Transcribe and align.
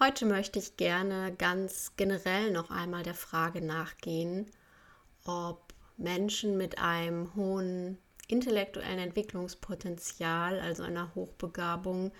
Heute 0.00 0.26
möchte 0.26 0.60
ich 0.60 0.76
gerne 0.76 1.34
ganz 1.36 1.94
generell 1.96 2.52
noch 2.52 2.70
einmal 2.70 3.02
der 3.02 3.14
Frage 3.14 3.60
nachgehen, 3.60 4.46
ob 5.24 5.74
Menschen 5.96 6.56
mit 6.56 6.78
einem 6.78 7.34
hohen 7.34 7.98
intellektuellen 8.28 9.00
Entwicklungspotenzial, 9.00 10.60
also 10.60 10.84
einer 10.84 11.12
Hochbegabung, 11.16 12.12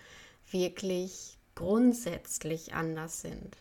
wirklich 0.50 1.38
grundsätzlich 1.54 2.74
anders 2.74 3.20
sind. 3.20 3.56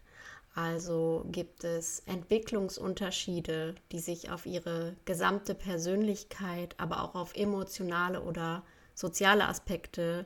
Also 0.56 1.24
gibt 1.32 1.64
es 1.64 2.00
Entwicklungsunterschiede, 2.08 3.76
die 3.92 4.00
sich 4.00 4.32
auf 4.32 4.48
ihre 4.48 4.96
gesamte 5.06 5.54
Persönlichkeit, 5.54 6.74
aber 6.80 7.04
auch 7.04 7.14
auf 7.14 7.36
emotionale 7.36 8.24
oder 8.24 8.64
soziale 8.96 9.48
Aspekte 9.48 10.26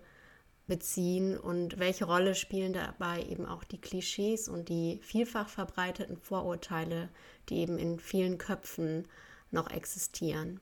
beziehen 0.72 1.38
und 1.38 1.80
welche 1.80 2.06
Rolle 2.06 2.34
spielen 2.34 2.72
dabei 2.72 3.24
eben 3.24 3.46
auch 3.46 3.66
die 3.66 3.82
Klischees 3.82 4.48
und 4.48 4.70
die 4.70 5.02
vielfach 5.04 5.50
verbreiteten 5.50 6.16
Vorurteile, 6.16 7.10
die 7.50 7.58
eben 7.58 7.78
in 7.78 8.00
vielen 8.00 8.38
Köpfen 8.38 9.06
noch 9.52 9.70
existieren. 9.70 10.62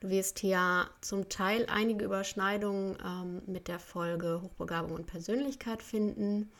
Du 0.00 0.10
wirst 0.10 0.38
hier 0.40 0.90
zum 1.00 1.30
Teil 1.30 1.64
einige 1.70 2.04
Überschneidungen 2.04 2.98
ähm, 3.02 3.40
mit 3.46 3.68
der 3.68 3.78
Folge 3.78 4.42
Hochbegabung 4.42 4.92
und 4.92 5.06
Persönlichkeit 5.06 5.82
finden. 5.82 6.52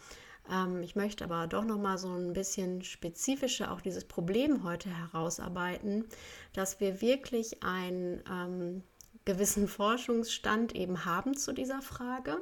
Ähm, 0.50 0.82
ich 0.82 0.96
möchte 0.96 1.24
aber 1.24 1.48
doch 1.48 1.64
noch 1.64 1.76
mal 1.76 1.98
so 1.98 2.08
ein 2.08 2.32
bisschen 2.32 2.82
spezifischer 2.82 3.70
auch 3.70 3.82
dieses 3.82 4.06
Problem 4.06 4.64
heute 4.64 4.88
herausarbeiten, 4.88 6.06
dass 6.54 6.80
wir 6.80 7.02
wirklich 7.02 7.62
einen 7.62 8.22
ähm, 8.32 8.82
gewissen 9.26 9.68
Forschungsstand 9.68 10.74
eben 10.74 11.04
haben 11.04 11.36
zu 11.36 11.52
dieser 11.52 11.82
Frage 11.82 12.40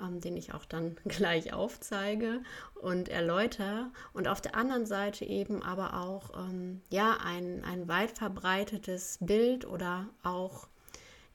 ähm, 0.00 0.20
den 0.20 0.36
ich 0.36 0.54
auch 0.54 0.64
dann 0.64 0.96
gleich 1.04 1.52
aufzeige 1.52 2.42
und 2.74 3.08
erläutere. 3.08 3.90
Und 4.12 4.28
auf 4.28 4.40
der 4.40 4.54
anderen 4.54 4.86
Seite 4.86 5.24
eben 5.24 5.62
aber 5.62 6.00
auch 6.00 6.30
ähm, 6.36 6.80
ja, 6.90 7.18
ein, 7.24 7.64
ein 7.64 7.88
weit 7.88 8.12
verbreitetes 8.12 9.18
Bild 9.20 9.66
oder 9.66 10.08
auch 10.22 10.68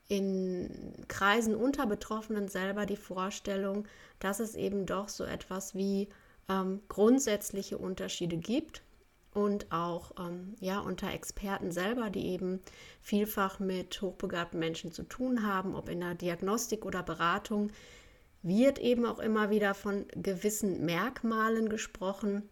in 0.08 0.94
Kreisen 1.08 1.54
unter 1.54 1.86
Betroffenen 1.86 2.48
selber 2.48 2.86
die 2.86 2.96
Vorstellung, 2.96 3.86
dass 4.20 4.40
es 4.40 4.54
eben 4.54 4.86
doch 4.86 5.08
so 5.08 5.24
etwas 5.24 5.74
wie 5.74 6.08
ähm, 6.48 6.80
grundsätzliche 6.88 7.76
Unterschiede 7.76 8.38
gibt 8.38 8.82
und 9.34 9.70
auch 9.70 10.12
ähm, 10.18 10.54
ja, 10.60 10.80
unter 10.80 11.12
Experten 11.12 11.70
selber, 11.70 12.10
die 12.10 12.28
eben 12.28 12.60
vielfach 13.00 13.60
mit 13.60 14.00
hochbegabten 14.00 14.58
Menschen 14.58 14.92
zu 14.92 15.02
tun 15.02 15.46
haben, 15.46 15.74
ob 15.74 15.88
in 15.88 16.00
der 16.00 16.14
Diagnostik 16.14 16.84
oder 16.84 17.02
Beratung, 17.02 17.70
wird 18.42 18.78
eben 18.78 19.04
auch 19.04 19.18
immer 19.18 19.50
wieder 19.50 19.74
von 19.74 20.06
gewissen 20.14 20.84
Merkmalen 20.84 21.68
gesprochen. 21.68 22.48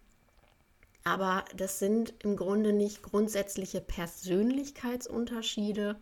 Aber 1.04 1.44
das 1.56 1.78
sind 1.78 2.15
im 2.25 2.36
Grunde 2.36 2.72
nicht 2.72 3.03
grundsätzliche 3.03 3.81
Persönlichkeitsunterschiede, 3.81 5.97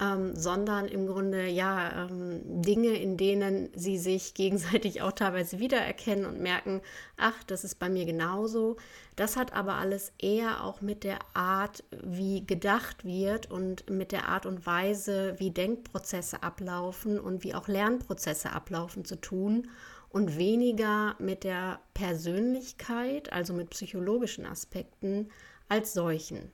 ähm, 0.00 0.36
sondern 0.36 0.86
im 0.86 1.06
Grunde 1.06 1.48
ja 1.48 2.06
ähm, 2.06 2.40
Dinge, 2.62 2.90
in 2.90 3.16
denen 3.16 3.70
sie 3.74 3.98
sich 3.98 4.34
gegenseitig 4.34 5.02
auch 5.02 5.12
teilweise 5.12 5.58
wiedererkennen 5.58 6.24
und 6.24 6.40
merken, 6.40 6.80
ach, 7.16 7.42
das 7.44 7.64
ist 7.64 7.78
bei 7.78 7.88
mir 7.88 8.04
genauso. 8.04 8.76
Das 9.16 9.36
hat 9.36 9.52
aber 9.52 9.74
alles 9.74 10.12
eher 10.18 10.62
auch 10.62 10.80
mit 10.80 11.02
der 11.02 11.18
Art, 11.34 11.82
wie 11.90 12.46
gedacht 12.46 13.04
wird 13.04 13.50
und 13.50 13.90
mit 13.90 14.12
der 14.12 14.28
Art 14.28 14.46
und 14.46 14.66
Weise, 14.66 15.34
wie 15.38 15.50
Denkprozesse 15.50 16.42
ablaufen 16.42 17.18
und 17.18 17.42
wie 17.42 17.54
auch 17.54 17.66
Lernprozesse 17.66 18.52
ablaufen 18.52 19.04
zu 19.04 19.20
tun 19.20 19.68
und 20.10 20.38
weniger 20.38 21.16
mit 21.18 21.42
der 21.42 21.80
Persönlichkeit, 21.94 23.32
also 23.32 23.52
mit 23.52 23.70
psychologischen 23.70 24.46
Aspekten 24.46 25.30
als 25.68 25.92
solchen. 25.92 26.52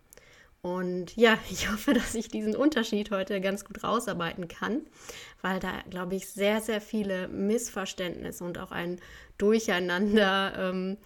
Und 0.64 1.14
ja, 1.14 1.36
ich 1.50 1.70
hoffe, 1.70 1.92
dass 1.92 2.14
ich 2.14 2.28
diesen 2.28 2.56
Unterschied 2.56 3.10
heute 3.10 3.42
ganz 3.42 3.66
gut 3.66 3.84
rausarbeiten 3.84 4.48
kann, 4.48 4.80
weil 5.42 5.60
da, 5.60 5.70
glaube 5.90 6.14
ich, 6.14 6.30
sehr, 6.30 6.62
sehr 6.62 6.80
viele 6.80 7.28
Missverständnisse 7.28 8.42
und 8.42 8.58
auch 8.58 8.70
ein 8.72 8.98
Durcheinander 9.36 10.54
ähm, 10.56 10.96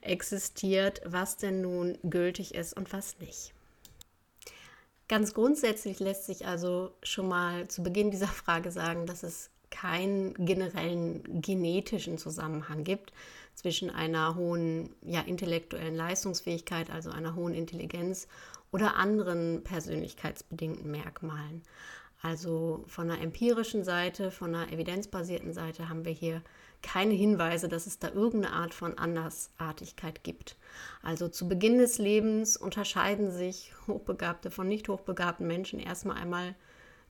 existiert, 0.00 1.00
was 1.04 1.36
denn 1.36 1.60
nun 1.60 1.96
gültig 2.02 2.56
ist 2.56 2.76
und 2.76 2.92
was 2.92 3.16
nicht. 3.20 3.54
Ganz 5.06 5.32
grundsätzlich 5.32 6.00
lässt 6.00 6.24
sich 6.24 6.46
also 6.46 6.90
schon 7.04 7.28
mal 7.28 7.68
zu 7.68 7.84
Beginn 7.84 8.10
dieser 8.10 8.26
Frage 8.26 8.72
sagen, 8.72 9.06
dass 9.06 9.22
es 9.22 9.50
keinen 9.70 10.34
generellen 10.44 11.40
genetischen 11.40 12.18
Zusammenhang 12.18 12.82
gibt 12.82 13.12
zwischen 13.54 13.90
einer 13.90 14.34
hohen 14.34 14.94
ja, 15.02 15.20
intellektuellen 15.20 15.94
Leistungsfähigkeit, 15.94 16.90
also 16.90 17.10
einer 17.10 17.34
hohen 17.34 17.54
Intelligenz 17.54 18.28
oder 18.72 18.96
anderen 18.96 19.62
persönlichkeitsbedingten 19.62 20.90
Merkmalen. 20.90 21.62
Also 22.24 22.84
von 22.86 23.08
der 23.08 23.20
empirischen 23.20 23.84
Seite, 23.84 24.30
von 24.30 24.52
der 24.52 24.72
evidenzbasierten 24.72 25.52
Seite 25.52 25.90
haben 25.90 26.06
wir 26.06 26.12
hier 26.12 26.42
keine 26.80 27.14
Hinweise, 27.14 27.68
dass 27.68 27.86
es 27.86 27.98
da 27.98 28.08
irgendeine 28.08 28.54
Art 28.54 28.74
von 28.74 28.96
Andersartigkeit 28.98 30.24
gibt. 30.24 30.56
Also 31.02 31.28
zu 31.28 31.48
Beginn 31.48 31.78
des 31.78 31.98
Lebens 31.98 32.56
unterscheiden 32.56 33.30
sich 33.30 33.72
hochbegabte 33.86 34.50
von 34.50 34.68
nicht 34.68 34.88
hochbegabten 34.88 35.46
Menschen 35.46 35.78
erstmal 35.78 36.16
einmal 36.16 36.54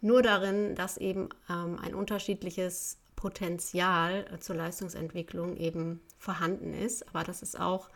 nur 0.01 0.21
darin, 0.21 0.75
dass 0.75 0.97
eben 0.97 1.29
ähm, 1.49 1.79
ein 1.81 1.95
unterschiedliches 1.95 2.99
Potenzial 3.17 4.27
zur 4.41 4.57
Leistungsentwicklung 4.57 5.57
eben 5.57 6.01
vorhanden 6.25 6.75
ist. 6.75 7.09
Aber 7.09 7.23
das 7.23 7.43
ist 7.43 7.59
auch 7.59 7.89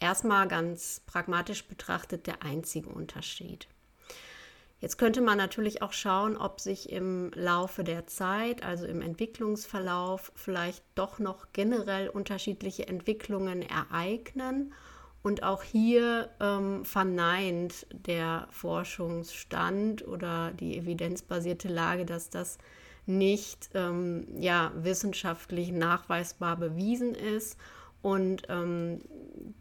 erstmal 0.00 0.48
ganz 0.48 1.00
pragmatisch 1.06 1.64
betrachtet 1.66 2.26
der 2.26 2.42
einzige 2.42 2.88
Unterschied. 2.88 3.68
Jetzt 4.80 4.96
könnte 4.96 5.20
man 5.20 5.36
natürlich 5.36 5.82
auch 5.82 5.92
schauen, 5.92 6.38
ob 6.38 6.58
sich 6.58 6.90
im 6.90 7.30
Laufe 7.34 7.84
der 7.84 8.06
Zeit, 8.06 8.64
also 8.64 8.86
im 8.86 9.02
Entwicklungsverlauf, 9.02 10.32
vielleicht 10.34 10.82
doch 10.94 11.18
noch 11.18 11.48
generell 11.52 12.08
unterschiedliche 12.08 12.88
Entwicklungen 12.88 13.60
ereignen. 13.60 14.72
Und 15.22 15.42
auch 15.42 15.62
hier 15.62 16.30
ähm, 16.40 16.86
verneint 16.86 17.86
der 17.92 18.48
Forschungsstand 18.50 20.08
oder 20.08 20.52
die 20.52 20.78
evidenzbasierte 20.78 21.68
Lage, 21.68 22.06
dass 22.06 22.30
das 22.30 22.56
nicht 23.18 23.70
ähm, 23.74 24.26
ja, 24.38 24.72
wissenschaftlich 24.74 25.72
nachweisbar 25.72 26.56
bewiesen 26.56 27.14
ist 27.14 27.56
und 28.02 28.44
ähm, 28.48 29.00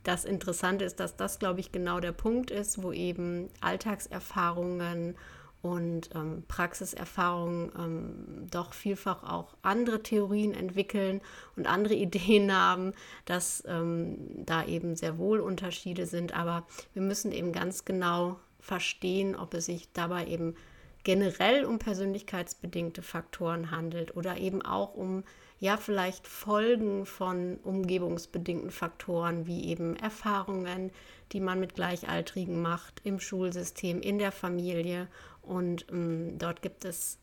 das 0.04 0.26
Interessante 0.26 0.86
ist, 0.86 1.00
dass 1.00 1.16
das, 1.16 1.40
glaube 1.40 1.60
ich, 1.60 1.72
genau 1.72 2.00
der 2.00 2.12
Punkt 2.12 2.52
ist, 2.52 2.82
wo 2.82 2.92
eben 2.92 3.50
Alltagserfahrungen 3.62 5.16
und 5.62 6.10
ähm, 6.16 6.44
Praxiserfahrungen 6.48 7.72
ähm, 7.78 8.48
doch 8.50 8.74
vielfach 8.74 9.24
auch 9.24 9.58
andere 9.62 10.02
Theorien 10.02 10.54
entwickeln 10.54 11.20
und 11.58 11.68
andere 11.68 11.94
Ideen 11.96 12.54
haben, 12.54 12.94
dass 13.26 13.64
ähm, 13.68 14.46
da 14.46 14.66
eben 14.66 14.96
sehr 14.96 15.18
wohl 15.18 15.42
Unterschiede 15.42 16.06
sind. 16.06 16.34
Aber 16.34 16.66
wir 16.94 17.02
müssen 17.02 17.34
eben 17.34 17.52
ganz 17.52 17.84
genau 17.84 18.40
verstehen, 18.62 19.36
ob 19.36 19.54
es 19.54 19.66
sich 19.66 19.92
dabei 19.92 20.28
eben 20.28 20.56
generell 21.04 21.66
um 21.66 21.80
persönlichkeitsbedingte 21.80 23.02
Faktoren 23.02 23.72
handelt 23.72 24.16
oder 24.16 24.38
eben 24.38 24.62
auch 24.62 24.94
um 24.94 25.24
ja 25.60 25.78
vielleicht 25.78 26.28
Folgen 26.28 27.06
von 27.06 27.58
umgebungsbedingten 27.64 28.72
Faktoren 28.72 29.46
wie 29.46 29.66
eben 29.66 29.96
Erfahrungen, 29.98 30.92
die 31.32 31.42
man 31.42 31.60
mit 31.60 31.76
Gleichaltrigen 31.76 32.62
macht 32.62 33.02
im 33.04 33.20
Schulsystem, 33.20 34.02
in 34.02 34.20
der 34.20 34.32
Familie. 34.32 35.08
Und 35.42 35.86
ähm, 35.92 36.38
dort 36.38 36.62
gibt 36.62 36.86
es 36.86 37.18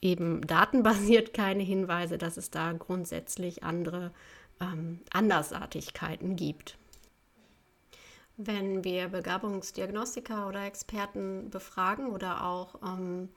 eben 0.00 0.46
datenbasiert 0.46 1.34
keine 1.34 1.62
Hinweise, 1.62 2.18
dass 2.18 2.36
es 2.36 2.50
da 2.50 2.72
grundsätzlich 2.72 3.62
andere 3.62 4.12
ähm, 4.60 5.00
Andersartigkeiten 5.12 6.36
gibt. 6.36 6.78
Wenn 8.42 8.84
wir 8.84 9.08
Begabungsdiagnostiker 9.08 10.48
oder 10.48 10.64
Experten 10.64 11.50
befragen 11.50 12.06
oder 12.06 12.42
auch 12.46 12.76
ähm, 12.82 13.28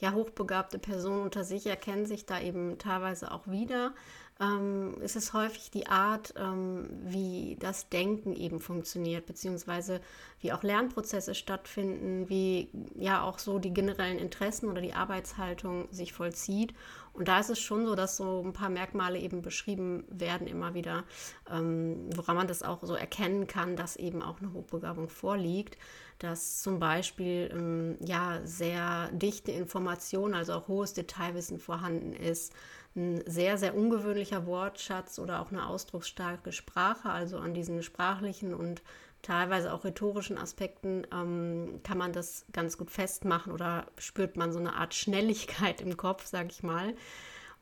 ja, 0.00 0.12
hochbegabte 0.12 0.80
Personen 0.80 1.22
unter 1.22 1.44
sich 1.44 1.66
erkennen 1.66 2.06
sich 2.06 2.26
da 2.26 2.40
eben 2.40 2.76
teilweise 2.76 3.30
auch 3.30 3.46
wieder, 3.46 3.94
ähm, 4.40 5.00
ist 5.00 5.16
es 5.16 5.32
häufig 5.32 5.70
die 5.70 5.88
Art, 5.88 6.34
ähm, 6.36 6.88
wie 7.04 7.56
das 7.58 7.88
Denken 7.88 8.34
eben 8.34 8.60
funktioniert, 8.60 9.26
beziehungsweise 9.26 10.00
wie 10.40 10.52
auch 10.52 10.62
Lernprozesse 10.62 11.34
stattfinden, 11.34 12.28
wie 12.28 12.68
ja 12.94 13.22
auch 13.22 13.38
so 13.40 13.58
die 13.58 13.74
generellen 13.74 14.18
Interessen 14.18 14.68
oder 14.68 14.80
die 14.80 14.94
Arbeitshaltung 14.94 15.88
sich 15.90 16.12
vollzieht. 16.12 16.72
Und 17.12 17.26
da 17.26 17.40
ist 17.40 17.50
es 17.50 17.58
schon 17.58 17.84
so, 17.84 17.96
dass 17.96 18.16
so 18.16 18.42
ein 18.44 18.52
paar 18.52 18.68
Merkmale 18.68 19.18
eben 19.18 19.42
beschrieben 19.42 20.04
werden 20.08 20.46
immer 20.46 20.74
wieder, 20.74 21.02
ähm, 21.50 22.08
woran 22.14 22.36
man 22.36 22.46
das 22.46 22.62
auch 22.62 22.84
so 22.84 22.94
erkennen 22.94 23.48
kann, 23.48 23.74
dass 23.74 23.96
eben 23.96 24.22
auch 24.22 24.40
eine 24.40 24.52
Hochbegabung 24.52 25.08
vorliegt 25.08 25.76
dass 26.18 26.62
zum 26.62 26.80
Beispiel 26.80 27.50
ähm, 27.52 27.96
ja 28.04 28.40
sehr 28.44 29.08
dichte 29.12 29.52
Information, 29.52 30.34
also 30.34 30.54
auch 30.54 30.68
hohes 30.68 30.92
Detailwissen 30.92 31.58
vorhanden 31.58 32.12
ist, 32.12 32.52
ein 32.98 33.22
sehr, 33.26 33.56
sehr 33.56 33.74
ungewöhnlicher 33.74 34.44
Wortschatz 34.46 35.18
oder 35.18 35.40
auch 35.40 35.50
eine 35.50 35.66
ausdrucksstarke 35.66 36.52
Sprache, 36.52 37.08
also 37.10 37.38
an 37.38 37.54
diesen 37.54 37.82
sprachlichen 37.82 38.52
und 38.52 38.82
teilweise 39.22 39.72
auch 39.72 39.84
rhetorischen 39.84 40.38
Aspekten 40.38 41.06
ähm, 41.12 41.80
kann 41.82 41.98
man 41.98 42.12
das 42.12 42.44
ganz 42.52 42.76
gut 42.76 42.90
festmachen 42.90 43.52
oder 43.52 43.86
spürt 43.96 44.36
man 44.36 44.52
so 44.52 44.58
eine 44.58 44.74
Art 44.74 44.94
Schnelligkeit 44.94 45.80
im 45.80 45.96
Kopf, 45.96 46.26
sage 46.26 46.48
ich 46.50 46.62
mal. 46.62 46.94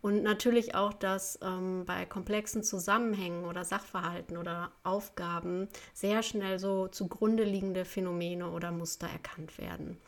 Und 0.02 0.22
natürlich 0.22 0.74
auch, 0.74 0.92
dass 0.92 1.38
ähm, 1.42 1.84
bei 1.86 2.04
komplexen 2.04 2.62
Zusammenhängen 2.62 3.44
oder 3.44 3.64
Sachverhalten 3.64 4.36
oder 4.36 4.70
Aufgaben 4.84 5.68
sehr 5.94 6.22
schnell 6.22 6.58
so 6.58 6.86
zugrunde 6.88 7.44
liegende 7.44 7.84
Phänomene 7.84 8.50
oder 8.50 8.70
Muster 8.70 9.08
erkannt 9.08 9.58
werden. 9.58 9.98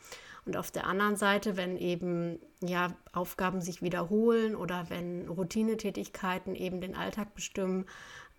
Und 0.45 0.57
auf 0.57 0.71
der 0.71 0.87
anderen 0.87 1.15
Seite, 1.15 1.57
wenn 1.57 1.77
eben 1.77 2.39
ja, 2.61 2.93
Aufgaben 3.13 3.61
sich 3.61 3.81
wiederholen 3.81 4.55
oder 4.55 4.89
wenn 4.89 5.27
Routinetätigkeiten 5.27 6.55
eben 6.55 6.81
den 6.81 6.95
Alltag 6.95 7.35
bestimmen, 7.35 7.85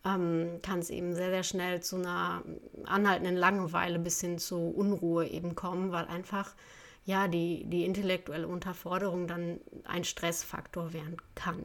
ähm, 0.05 0.61
kann 0.62 0.79
es 0.79 0.91
eben 0.91 1.14
sehr, 1.14 1.31
sehr 1.31 1.43
schnell 1.43 1.82
zu 1.82 1.97
einer 1.97 2.43
anhaltenden 2.85 3.37
Langeweile 3.37 3.99
bis 3.99 4.20
hin 4.20 4.38
zu 4.38 4.70
Unruhe 4.70 5.26
eben 5.26 5.55
kommen, 5.55 5.93
weil 5.93 6.06
einfach 6.06 6.55
ja, 7.05 7.29
die, 7.29 7.64
die 7.67 7.85
intellektuelle 7.85 8.46
Unterforderung 8.46 9.26
dann 9.26 9.61
ein 9.85 10.05
Stressfaktor 10.05 10.93
werden 10.93 11.17
kann. 11.35 11.64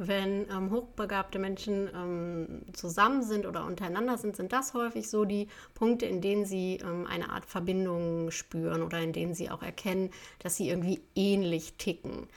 Wenn 0.00 0.48
ähm, 0.48 0.70
hochbegabte 0.70 1.40
Menschen 1.40 1.90
ähm, 1.92 2.62
zusammen 2.72 3.24
sind 3.24 3.46
oder 3.46 3.64
untereinander 3.64 4.16
sind, 4.16 4.36
sind 4.36 4.52
das 4.52 4.72
häufig 4.72 5.10
so 5.10 5.24
die 5.24 5.48
Punkte, 5.74 6.06
in 6.06 6.20
denen 6.20 6.46
sie 6.46 6.76
ähm, 6.76 7.04
eine 7.08 7.30
Art 7.30 7.44
Verbindung 7.44 8.30
spüren 8.30 8.82
oder 8.82 9.00
in 9.00 9.12
denen 9.12 9.34
sie 9.34 9.50
auch 9.50 9.62
erkennen, 9.62 10.10
dass 10.38 10.54
sie 10.54 10.68
irgendwie 10.68 11.00
ähnlich 11.16 11.74
ticken. 11.78 12.28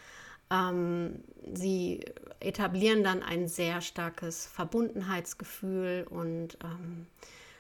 Ähm, 0.50 1.24
sie 1.54 2.04
etablieren 2.40 3.04
dann 3.04 3.22
ein 3.22 3.48
sehr 3.48 3.82
starkes 3.82 4.48
Verbundenheitsgefühl 4.48 6.08
und 6.10 6.58
ähm, 6.64 7.06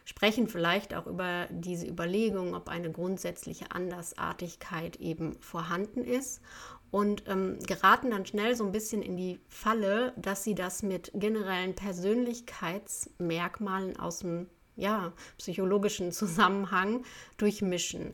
sprechen 0.05 0.47
vielleicht 0.47 0.95
auch 0.95 1.05
über 1.05 1.47
diese 1.51 1.85
Überlegung, 1.85 2.55
ob 2.55 2.69
eine 2.69 2.91
grundsätzliche 2.91 3.69
Andersartigkeit 3.69 4.95
eben 4.95 5.39
vorhanden 5.41 6.03
ist 6.03 6.41
und 6.91 7.23
ähm, 7.27 7.59
geraten 7.65 8.11
dann 8.11 8.25
schnell 8.25 8.55
so 8.55 8.63
ein 8.65 8.71
bisschen 8.71 9.01
in 9.01 9.17
die 9.17 9.41
Falle, 9.47 10.13
dass 10.17 10.43
sie 10.43 10.55
das 10.55 10.83
mit 10.83 11.11
generellen 11.15 11.73
Persönlichkeitsmerkmalen 11.73 13.97
aus 13.97 14.19
dem 14.19 14.47
ja, 14.75 15.13
psychologischen 15.37 16.11
Zusammenhang 16.11 17.03
durchmischen. 17.37 18.13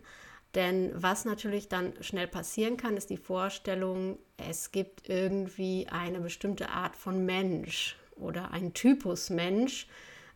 Denn 0.55 0.91
was 0.95 1.25
natürlich 1.25 1.67
dann 1.67 1.93
schnell 2.01 2.27
passieren 2.27 2.77
kann, 2.77 2.97
ist 2.97 3.09
die 3.09 3.17
Vorstellung, 3.17 4.17
es 4.37 4.71
gibt 4.71 5.09
irgendwie 5.09 5.87
eine 5.89 6.19
bestimmte 6.19 6.69
Art 6.69 6.95
von 6.95 7.25
Mensch 7.25 7.97
oder 8.15 8.51
ein 8.51 8.73
Typus 8.73 9.29
Mensch, 9.29 9.87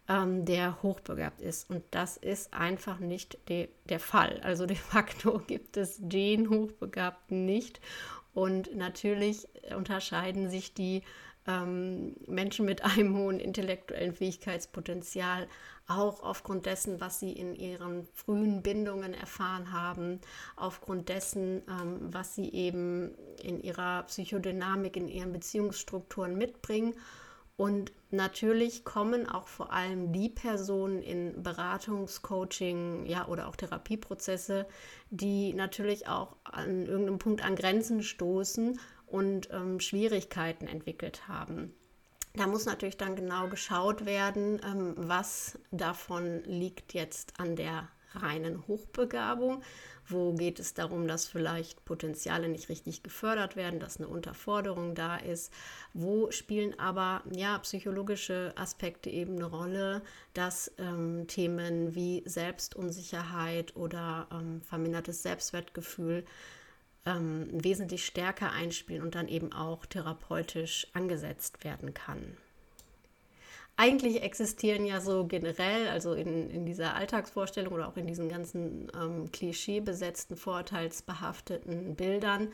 ähm, 0.07 0.45
der 0.45 0.81
hochbegabt 0.83 1.41
ist. 1.41 1.69
Und 1.69 1.83
das 1.91 2.17
ist 2.17 2.53
einfach 2.53 2.99
nicht 2.99 3.37
de, 3.49 3.69
der 3.85 3.99
Fall. 3.99 4.41
Also 4.43 4.65
de 4.65 4.77
facto 4.77 5.39
gibt 5.47 5.77
es 5.77 5.97
den 5.99 6.49
Hochbegabten 6.49 7.45
nicht. 7.45 7.79
Und 8.33 8.75
natürlich 8.75 9.47
unterscheiden 9.75 10.49
sich 10.49 10.73
die 10.73 11.03
ähm, 11.47 12.15
Menschen 12.27 12.65
mit 12.65 12.83
einem 12.83 13.17
hohen 13.17 13.39
intellektuellen 13.39 14.13
Fähigkeitspotenzial 14.13 15.47
auch 15.87 16.23
aufgrund 16.23 16.65
dessen, 16.65 17.01
was 17.01 17.19
sie 17.19 17.33
in 17.33 17.55
ihren 17.55 18.05
frühen 18.13 18.61
Bindungen 18.61 19.13
erfahren 19.13 19.73
haben, 19.73 20.21
aufgrund 20.55 21.09
dessen, 21.09 21.63
ähm, 21.67 21.97
was 22.01 22.35
sie 22.35 22.49
eben 22.53 23.15
in 23.41 23.59
ihrer 23.59 24.03
Psychodynamik, 24.03 24.95
in 24.95 25.07
ihren 25.07 25.33
Beziehungsstrukturen 25.33 26.37
mitbringen 26.37 26.93
und 27.61 27.91
natürlich 28.09 28.83
kommen 28.85 29.29
auch 29.29 29.47
vor 29.47 29.71
allem 29.71 30.11
die 30.11 30.29
Personen 30.29 31.03
in 31.03 31.43
Beratungs-, 31.43 32.23
Coaching 32.23 33.05
ja, 33.05 33.27
oder 33.27 33.47
auch 33.47 33.55
Therapieprozesse, 33.55 34.65
die 35.11 35.53
natürlich 35.53 36.07
auch 36.07 36.37
an 36.43 36.87
irgendeinem 36.87 37.19
Punkt 37.19 37.45
an 37.45 37.55
Grenzen 37.55 38.01
stoßen 38.01 38.79
und 39.05 39.49
ähm, 39.51 39.79
Schwierigkeiten 39.79 40.65
entwickelt 40.65 41.27
haben. 41.27 41.71
Da 42.33 42.47
muss 42.47 42.65
natürlich 42.65 42.97
dann 42.97 43.15
genau 43.15 43.47
geschaut 43.47 44.07
werden, 44.07 44.59
ähm, 44.65 44.95
was 44.97 45.59
davon 45.69 46.43
liegt 46.45 46.95
jetzt 46.95 47.39
an 47.39 47.55
der 47.55 47.89
reinen 48.15 48.67
Hochbegabung 48.67 49.61
wo 50.11 50.33
geht 50.33 50.59
es 50.59 50.73
darum, 50.73 51.07
dass 51.07 51.27
vielleicht 51.27 51.85
Potenziale 51.85 52.49
nicht 52.49 52.69
richtig 52.69 53.03
gefördert 53.03 53.55
werden, 53.55 53.79
dass 53.79 53.97
eine 53.97 54.07
Unterforderung 54.07 54.95
da 54.95 55.17
ist? 55.17 55.53
Wo 55.93 56.31
spielen 56.31 56.77
aber 56.79 57.23
ja 57.33 57.57
psychologische 57.59 58.53
Aspekte 58.55 59.09
eben 59.09 59.35
eine 59.35 59.45
Rolle, 59.45 60.01
dass 60.33 60.71
ähm, 60.77 61.27
Themen 61.27 61.95
wie 61.95 62.23
Selbstunsicherheit 62.25 63.75
oder 63.75 64.27
ähm, 64.31 64.61
vermindertes 64.61 65.23
Selbstwertgefühl 65.23 66.25
ähm, 67.05 67.47
wesentlich 67.51 68.05
stärker 68.05 68.51
einspielen 68.51 69.01
und 69.01 69.15
dann 69.15 69.27
eben 69.27 69.53
auch 69.53 69.85
therapeutisch 69.85 70.87
angesetzt 70.93 71.63
werden 71.63 71.93
kann 71.93 72.37
eigentlich 73.81 74.21
existieren 74.21 74.85
ja 74.85 75.01
so 75.01 75.25
generell, 75.25 75.87
also 75.87 76.13
in, 76.13 76.51
in 76.51 76.67
dieser 76.67 76.93
Alltagsvorstellung 76.93 77.73
oder 77.73 77.87
auch 77.87 77.97
in 77.97 78.05
diesen 78.05 78.29
ganzen 78.29 78.91
ähm, 78.95 79.31
klischeebesetzten, 79.31 80.37
vorurteilsbehafteten 80.37 81.95
Bildern, 81.95 82.49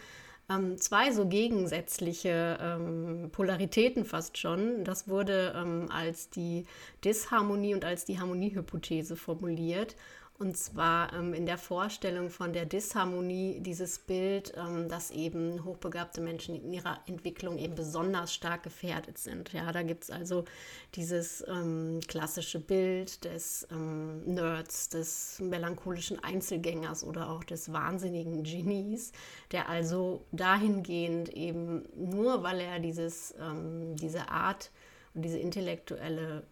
ähm, 0.49 0.77
zwei 0.77 1.11
so 1.11 1.27
gegensätzliche 1.27 2.57
ähm, 2.61 3.29
Polaritäten 3.33 4.05
fast 4.05 4.37
schon. 4.37 4.85
Das 4.85 5.09
wurde 5.09 5.53
ähm, 5.53 5.89
als 5.91 6.29
die 6.29 6.65
Disharmonie 7.03 7.73
und 7.73 7.83
als 7.83 8.05
die 8.05 8.19
Harmoniehypothese 8.19 9.17
formuliert. 9.17 9.97
Und 10.39 10.55
zwar 10.55 11.13
ähm, 11.13 11.33
in 11.33 11.47
der 11.47 11.57
Vorstellung 11.57 12.29
von 12.29 12.53
der 12.53 12.67
Disharmonie, 12.67 13.59
dieses 13.59 13.97
Bild, 13.97 14.53
ähm, 14.55 14.87
dass 14.87 15.09
eben 15.09 15.65
hochbegabte 15.65 16.21
Menschen 16.21 16.53
in 16.53 16.73
ihrer 16.73 16.99
Entwicklung 17.07 17.57
eben 17.57 17.73
besonders 17.73 18.31
stark 18.31 18.61
gefährdet 18.61 19.17
sind. 19.17 19.51
Ja, 19.51 19.71
da 19.71 19.81
gibt 19.81 20.03
es 20.03 20.11
also 20.11 20.45
dieses 20.93 21.43
ähm, 21.47 22.01
klassische 22.07 22.59
Bild 22.59 23.25
des 23.25 23.67
ähm, 23.71 24.21
Nerds, 24.25 24.89
des 24.89 25.39
melancholischen 25.39 26.23
Einzelgängers 26.23 27.03
oder 27.03 27.31
auch 27.31 27.43
des 27.43 27.73
wahnsinnigen 27.73 28.43
Genies, 28.43 29.13
der 29.51 29.69
also 29.69 30.23
dahingehend 30.31 31.29
eben 31.29 31.89
nur, 31.95 32.43
weil 32.43 32.59
er 32.59 32.79
dieses, 32.79 33.33
ähm, 33.41 33.95
diese 33.95 34.29
Art 34.29 34.69
und 35.15 35.23
diese 35.23 35.39
intellektuelle 35.39 36.43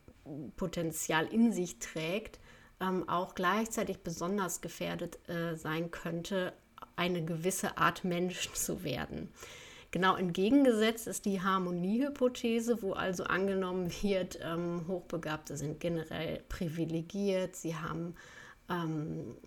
Potenzial 0.57 1.27
in 1.27 1.53
sich 1.53 1.77
trägt, 1.77 2.39
ähm, 2.79 3.07
auch 3.07 3.35
gleichzeitig 3.35 3.99
besonders 3.99 4.61
gefährdet 4.61 5.17
äh, 5.29 5.55
sein 5.55 5.91
könnte, 5.91 6.53
eine 6.95 7.23
gewisse 7.23 7.77
Art 7.77 8.03
Mensch 8.03 8.51
zu 8.53 8.83
werden. 8.83 9.29
Genau 9.91 10.17
entgegengesetzt 10.17 11.07
ist 11.07 11.25
die 11.25 11.41
Harmoniehypothese, 11.41 12.81
wo 12.81 12.93
also 12.93 13.23
angenommen 13.23 13.89
wird, 14.01 14.39
ähm, 14.43 14.85
Hochbegabte 14.87 15.55
sind 15.55 15.79
generell 15.79 16.43
privilegiert, 16.49 17.55
sie 17.55 17.77
haben 17.77 18.15
ähm, 18.69 19.37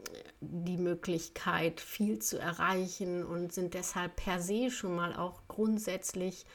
die 0.40 0.78
Möglichkeit, 0.78 1.80
viel 1.80 2.18
zu 2.20 2.38
erreichen 2.38 3.25
und 3.25 3.52
sind 3.52 3.75
deshalb 3.75 4.16
per 4.16 4.40
se 4.40 4.70
schon 4.70 4.97
mal 4.97 5.14
auch 5.14 5.42
grundsätzlich 5.49 6.47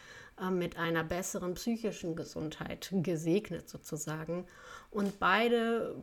äh, 0.42 0.50
mit 0.50 0.78
einer 0.78 1.04
besseren 1.04 1.54
psychischen 1.54 2.16
Gesundheit 2.16 2.90
gesegnet 2.92 3.70
sozusagen. 3.70 4.48
Und 4.90 5.20
beide 5.20 5.96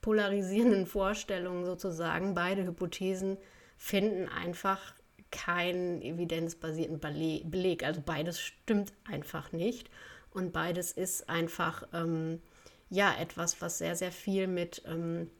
polarisierenden 0.00 0.86
Vorstellungen 0.86 1.64
sozusagen, 1.64 2.34
beide 2.34 2.64
Hypothesen 2.64 3.36
finden 3.76 4.28
einfach 4.28 4.94
keinen 5.30 6.02
evidenzbasierten 6.02 7.00
Beleg. 7.00 7.84
Also 7.84 8.02
beides 8.04 8.40
stimmt 8.40 8.92
einfach 9.08 9.52
nicht. 9.52 9.90
Und 10.32 10.52
beides 10.52 10.92
ist 10.92 11.28
einfach 11.28 11.86
ähm, 11.92 12.40
ja 12.88 13.14
etwas, 13.18 13.60
was 13.60 13.78
sehr, 13.78 13.96
sehr 13.96 14.12
viel 14.12 14.46
mit 14.46 14.82
ähm, 14.86 15.30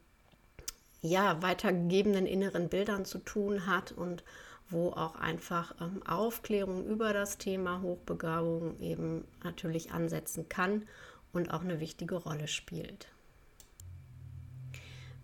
ja, 1.03 1.41
weitergegebenen 1.43 2.27
inneren 2.27 2.69
Bildern 2.69 3.05
zu 3.05 3.19
tun 3.19 3.67
hat 3.67 3.93
und 3.93 4.25
wo 4.69 4.91
auch 4.91 5.17
einfach 5.17 5.75
ähm, 5.81 6.03
Aufklärung 6.07 6.87
über 6.87 7.13
das 7.13 7.39
Thema 7.39 7.83
Hochbegabung 7.83 8.79
eben 8.81 9.27
natürlich 9.43 9.93
ansetzen 9.93 10.49
kann 10.49 10.87
und 11.33 11.53
auch 11.53 11.63
eine 11.63 11.81
wichtige 11.81 12.17
Rolle 12.17 12.49
spielt. 12.49 13.09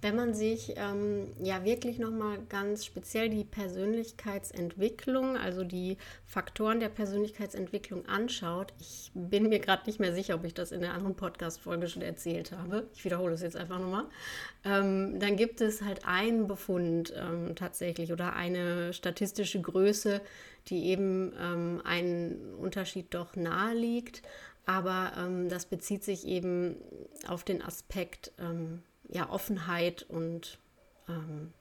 Wenn 0.02 0.14
man 0.14 0.34
sich 0.34 0.74
ähm, 0.76 1.28
ja 1.42 1.64
wirklich 1.64 1.98
nochmal 1.98 2.38
ganz 2.48 2.84
speziell 2.84 3.30
die 3.30 3.44
Persönlichkeitsentwicklung, 3.44 5.36
also 5.36 5.64
die 5.64 5.96
Faktoren 6.26 6.80
der 6.80 6.90
Persönlichkeitsentwicklung 6.90 8.06
anschaut, 8.06 8.74
ich 8.78 9.10
bin 9.14 9.48
mir 9.48 9.58
gerade 9.58 9.84
nicht 9.86 9.98
mehr 9.98 10.14
sicher, 10.14 10.34
ob 10.34 10.44
ich 10.44 10.54
das 10.54 10.70
in 10.70 10.82
der 10.82 10.92
anderen 10.92 11.14
Podcast-Folge 11.14 11.88
schon 11.88 12.02
erzählt 12.02 12.52
habe. 12.52 12.88
Ich 12.94 13.04
wiederhole 13.04 13.34
es 13.34 13.42
jetzt 13.42 13.56
einfach 13.56 13.78
nochmal. 13.78 14.04
Ähm, 14.64 15.18
dann 15.18 15.36
gibt 15.36 15.60
es 15.60 15.80
halt 15.82 16.06
einen 16.06 16.46
Befund 16.46 17.14
ähm, 17.16 17.54
tatsächlich 17.56 18.12
oder 18.12 18.34
eine 18.34 18.92
statistische 18.92 19.60
Größe, 19.60 20.20
die 20.68 20.86
eben 20.86 21.32
ähm, 21.40 21.80
einen 21.84 22.54
Unterschied 22.56 23.14
doch 23.14 23.34
nahe 23.34 23.74
liegt. 23.74 24.22
Aber 24.66 25.12
ähm, 25.16 25.48
das 25.48 25.66
bezieht 25.66 26.02
sich 26.02 26.26
eben 26.26 26.76
auf 27.28 27.44
den 27.44 27.62
Aspekt, 27.62 28.32
ähm, 28.38 28.82
ja, 29.08 29.28
Offenheit 29.30 30.04
und 30.08 30.58
ähm, 31.08 31.52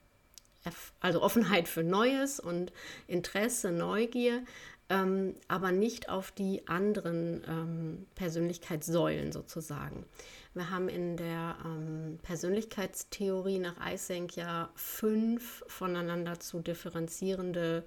also 1.00 1.22
Offenheit 1.22 1.68
für 1.68 1.84
Neues 1.84 2.40
und 2.40 2.74
Interesse, 3.08 3.72
Neugier, 3.72 4.44
ähm, 4.90 5.36
aber 5.48 5.72
nicht 5.72 6.10
auf 6.10 6.32
die 6.32 6.68
anderen 6.68 7.44
ähm, 7.48 8.08
Persönlichkeitssäulen 8.16 9.32
sozusagen. 9.32 10.06
Wir 10.54 10.70
haben 10.70 10.88
in 10.88 11.18
der 11.18 11.58
ähm, 11.66 12.20
Persönlichkeitstheorie 12.22 13.60
nach 13.60 13.75
Eysenck 13.86 14.36
ja 14.36 14.70
fünf 14.75 15.64
voneinander 15.68 16.40
zu 16.40 16.60
differenzierende 16.60 17.84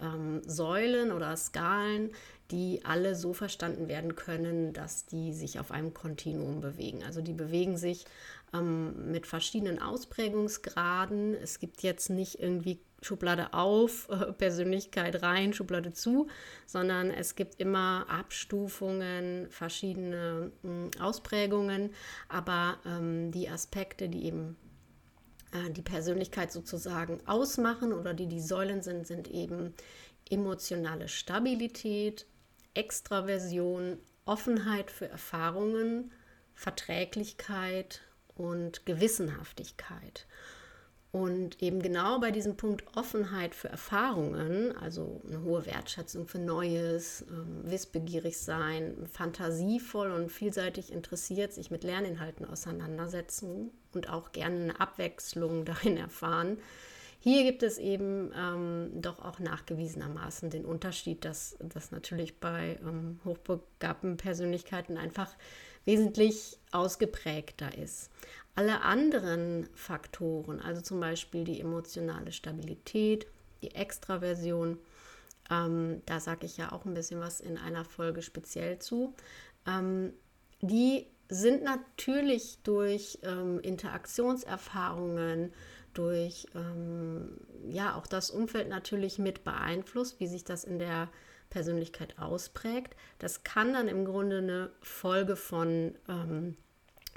ähm, 0.00 0.42
Säulen 0.46 1.12
oder 1.12 1.36
Skalen, 1.36 2.10
die 2.50 2.80
alle 2.84 3.14
so 3.14 3.32
verstanden 3.32 3.88
werden 3.88 4.14
können, 4.14 4.72
dass 4.72 5.06
die 5.06 5.32
sich 5.32 5.58
auf 5.58 5.72
einem 5.72 5.94
Kontinuum 5.94 6.60
bewegen. 6.60 7.02
Also 7.02 7.20
die 7.20 7.32
bewegen 7.32 7.76
sich 7.76 8.04
ähm, 8.54 9.10
mit 9.10 9.26
verschiedenen 9.26 9.80
Ausprägungsgraden. 9.80 11.34
Es 11.34 11.58
gibt 11.58 11.82
jetzt 11.82 12.10
nicht 12.10 12.38
irgendwie 12.38 12.80
Schublade 13.02 13.52
auf, 13.52 14.08
äh, 14.10 14.32
Persönlichkeit 14.38 15.22
rein, 15.22 15.52
Schublade 15.52 15.92
zu, 15.92 16.28
sondern 16.66 17.10
es 17.10 17.34
gibt 17.34 17.60
immer 17.60 18.06
Abstufungen, 18.08 19.48
verschiedene 19.50 20.52
äh, 20.64 21.00
Ausprägungen, 21.00 21.90
aber 22.28 22.78
ähm, 22.86 23.32
die 23.32 23.48
Aspekte, 23.48 24.08
die 24.08 24.26
eben 24.26 24.56
äh, 25.56 25.70
die 25.70 25.82
Persönlichkeit 25.82 26.52
sozusagen 26.52 27.20
ausmachen 27.26 27.92
oder 27.92 28.14
die 28.14 28.26
die 28.26 28.40
Säulen 28.40 28.82
sind, 28.82 29.06
sind 29.06 29.28
eben 29.28 29.74
emotionale 30.30 31.08
Stabilität, 31.08 32.26
Extraversion, 32.74 33.98
Offenheit 34.24 34.90
für 34.90 35.08
Erfahrungen, 35.08 36.12
Verträglichkeit 36.54 38.02
und 38.34 38.84
Gewissenhaftigkeit. 38.86 40.26
Und 41.16 41.62
eben 41.62 41.80
genau 41.80 42.20
bei 42.20 42.30
diesem 42.30 42.58
Punkt 42.58 42.84
Offenheit 42.94 43.54
für 43.54 43.70
Erfahrungen, 43.70 44.76
also 44.76 45.22
eine 45.26 45.42
hohe 45.44 45.64
Wertschätzung 45.64 46.28
für 46.28 46.38
Neues, 46.38 47.24
ähm, 47.30 47.62
wissbegierig 47.62 48.36
sein, 48.36 48.94
fantasievoll 49.10 50.10
und 50.10 50.30
vielseitig 50.30 50.92
interessiert, 50.92 51.54
sich 51.54 51.70
mit 51.70 51.84
Lerninhalten 51.84 52.44
auseinandersetzen 52.44 53.70
und 53.94 54.10
auch 54.10 54.32
gerne 54.32 54.56
eine 54.56 54.80
Abwechslung 54.80 55.64
darin 55.64 55.96
erfahren. 55.96 56.58
Hier 57.18 57.44
gibt 57.44 57.62
es 57.62 57.78
eben 57.78 58.30
ähm, 58.36 58.90
doch 59.00 59.18
auch 59.24 59.38
nachgewiesenermaßen 59.38 60.50
den 60.50 60.66
Unterschied, 60.66 61.24
dass 61.24 61.56
das 61.60 61.92
natürlich 61.92 62.40
bei 62.40 62.78
ähm, 62.86 63.20
hochbegabten 63.24 64.18
Persönlichkeiten 64.18 64.98
einfach 64.98 65.34
wesentlich 65.86 66.58
ausgeprägter 66.72 67.78
ist. 67.78 68.10
Alle 68.56 68.80
anderen 68.80 69.68
Faktoren, 69.74 70.60
also 70.60 70.80
zum 70.80 70.98
Beispiel 70.98 71.44
die 71.44 71.60
emotionale 71.60 72.32
Stabilität, 72.32 73.26
die 73.62 73.74
Extraversion, 73.74 74.78
ähm, 75.50 76.02
da 76.06 76.20
sage 76.20 76.46
ich 76.46 76.56
ja 76.56 76.72
auch 76.72 76.86
ein 76.86 76.94
bisschen 76.94 77.20
was 77.20 77.40
in 77.40 77.58
einer 77.58 77.84
Folge 77.84 78.22
speziell 78.22 78.78
zu, 78.78 79.14
ähm, 79.66 80.14
die 80.62 81.06
sind 81.28 81.64
natürlich 81.64 82.58
durch 82.62 83.18
ähm, 83.22 83.60
Interaktionserfahrungen, 83.60 85.52
durch 85.92 86.46
ähm, 86.54 87.38
ja 87.68 87.94
auch 87.94 88.06
das 88.06 88.30
Umfeld 88.30 88.68
natürlich 88.68 89.18
mit 89.18 89.44
beeinflusst, 89.44 90.18
wie 90.18 90.28
sich 90.28 90.44
das 90.44 90.64
in 90.64 90.78
der 90.78 91.08
Persönlichkeit 91.50 92.18
ausprägt. 92.18 92.96
Das 93.18 93.44
kann 93.44 93.74
dann 93.74 93.88
im 93.88 94.06
Grunde 94.06 94.38
eine 94.38 94.70
Folge 94.80 95.36
von 95.36 95.94
ähm, 96.08 96.56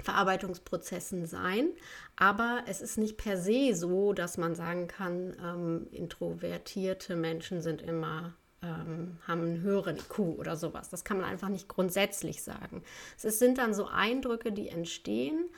Verarbeitungsprozessen 0.02 1.26
sein, 1.26 1.70
aber 2.16 2.64
es 2.66 2.80
ist 2.80 2.98
nicht 2.98 3.16
per 3.16 3.36
se 3.36 3.74
so, 3.74 4.12
dass 4.12 4.38
man 4.38 4.54
sagen 4.54 4.88
kann, 4.88 5.36
ähm, 5.42 5.86
introvertierte 5.90 7.16
Menschen 7.16 7.60
sind 7.60 7.82
immer 7.82 8.34
ähm, 8.62 9.18
haben 9.26 9.42
einen 9.42 9.62
höheren 9.62 9.96
IQ 9.96 10.18
oder 10.18 10.56
sowas. 10.56 10.90
Das 10.90 11.04
kann 11.04 11.18
man 11.18 11.26
einfach 11.28 11.48
nicht 11.48 11.68
grundsätzlich 11.68 12.42
sagen. 12.42 12.82
Es 13.22 13.38
sind 13.38 13.58
dann 13.58 13.74
so 13.74 13.86
Eindrücke, 13.86 14.52
die 14.52 14.68
entstehen 14.68 15.48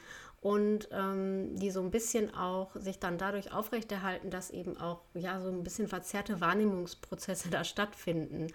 und 0.41 0.89
ähm, 0.93 1.57
die 1.57 1.71
so 1.71 1.81
ein 1.81 1.91
bisschen 1.91 2.35
auch 2.35 2.75
sich 2.77 2.99
dann 2.99 3.19
dadurch 3.19 3.53
aufrechterhalten, 3.53 4.31
dass 4.31 4.51
eben 4.51 4.77
auch 4.77 5.03
ja 5.15 5.41
so 5.41 5.49
ein 5.49 5.63
bisschen 5.63 5.89
verzerrte 5.89 6.41
Wahrnehmungsprozesse 6.41 7.49
da 7.51 7.65
stattfinden 7.65 8.49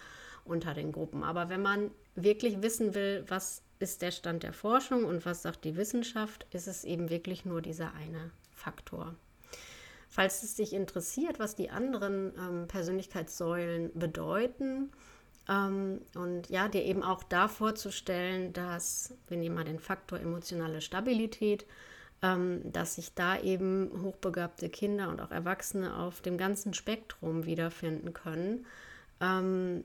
unter 0.45 0.73
den 0.73 0.91
Gruppen. 0.91 1.23
Aber 1.23 1.49
wenn 1.49 1.61
man 1.61 1.91
wirklich 2.15 2.61
wissen 2.61 2.95
will, 2.95 3.25
was 3.27 3.63
ist 3.79 4.01
der 4.01 4.11
Stand 4.11 4.43
der 4.43 4.53
Forschung 4.53 5.05
und 5.05 5.25
was 5.25 5.43
sagt 5.43 5.65
die 5.65 5.75
Wissenschaft, 5.75 6.45
ist 6.51 6.67
es 6.67 6.83
eben 6.83 7.09
wirklich 7.09 7.45
nur 7.45 7.61
dieser 7.61 7.93
eine 7.93 8.31
Faktor. 8.51 9.15
Falls 10.09 10.43
es 10.43 10.55
dich 10.55 10.73
interessiert, 10.73 11.39
was 11.39 11.55
die 11.55 11.69
anderen 11.69 12.33
ähm, 12.37 12.67
Persönlichkeitssäulen 12.67 13.91
bedeuten, 13.93 14.91
ähm, 15.49 16.01
und 16.15 16.49
ja, 16.49 16.67
dir 16.67 16.83
eben 16.83 17.03
auch 17.03 17.23
da 17.23 17.47
vorzustellen, 17.47 18.53
dass, 18.53 19.13
wir 19.27 19.37
nehmen 19.37 19.55
mal 19.55 19.63
den 19.63 19.79
Faktor 19.79 20.19
emotionale 20.19 20.81
Stabilität, 20.81 21.65
ähm, 22.21 22.61
dass 22.71 22.95
sich 22.95 23.13
da 23.13 23.39
eben 23.39 23.91
hochbegabte 24.03 24.69
Kinder 24.69 25.09
und 25.09 25.21
auch 25.21 25.31
Erwachsene 25.31 25.95
auf 25.95 26.21
dem 26.21 26.37
ganzen 26.37 26.73
Spektrum 26.73 27.45
wiederfinden 27.45 28.13
können. 28.13 28.65
Ähm, 29.21 29.83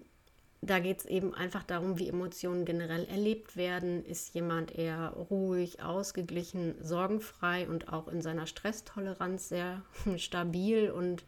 da 0.64 0.78
geht 0.78 1.00
es 1.00 1.06
eben 1.06 1.34
einfach 1.34 1.64
darum, 1.64 1.98
wie 1.98 2.08
Emotionen 2.08 2.64
generell 2.64 3.04
erlebt 3.06 3.56
werden. 3.56 4.04
Ist 4.04 4.32
jemand 4.32 4.70
eher 4.70 5.08
ruhig, 5.10 5.82
ausgeglichen, 5.82 6.76
sorgenfrei 6.80 7.68
und 7.68 7.92
auch 7.92 8.06
in 8.06 8.22
seiner 8.22 8.46
Stresstoleranz 8.46 9.48
sehr 9.48 9.82
stabil 10.16 10.90
und 10.92 11.24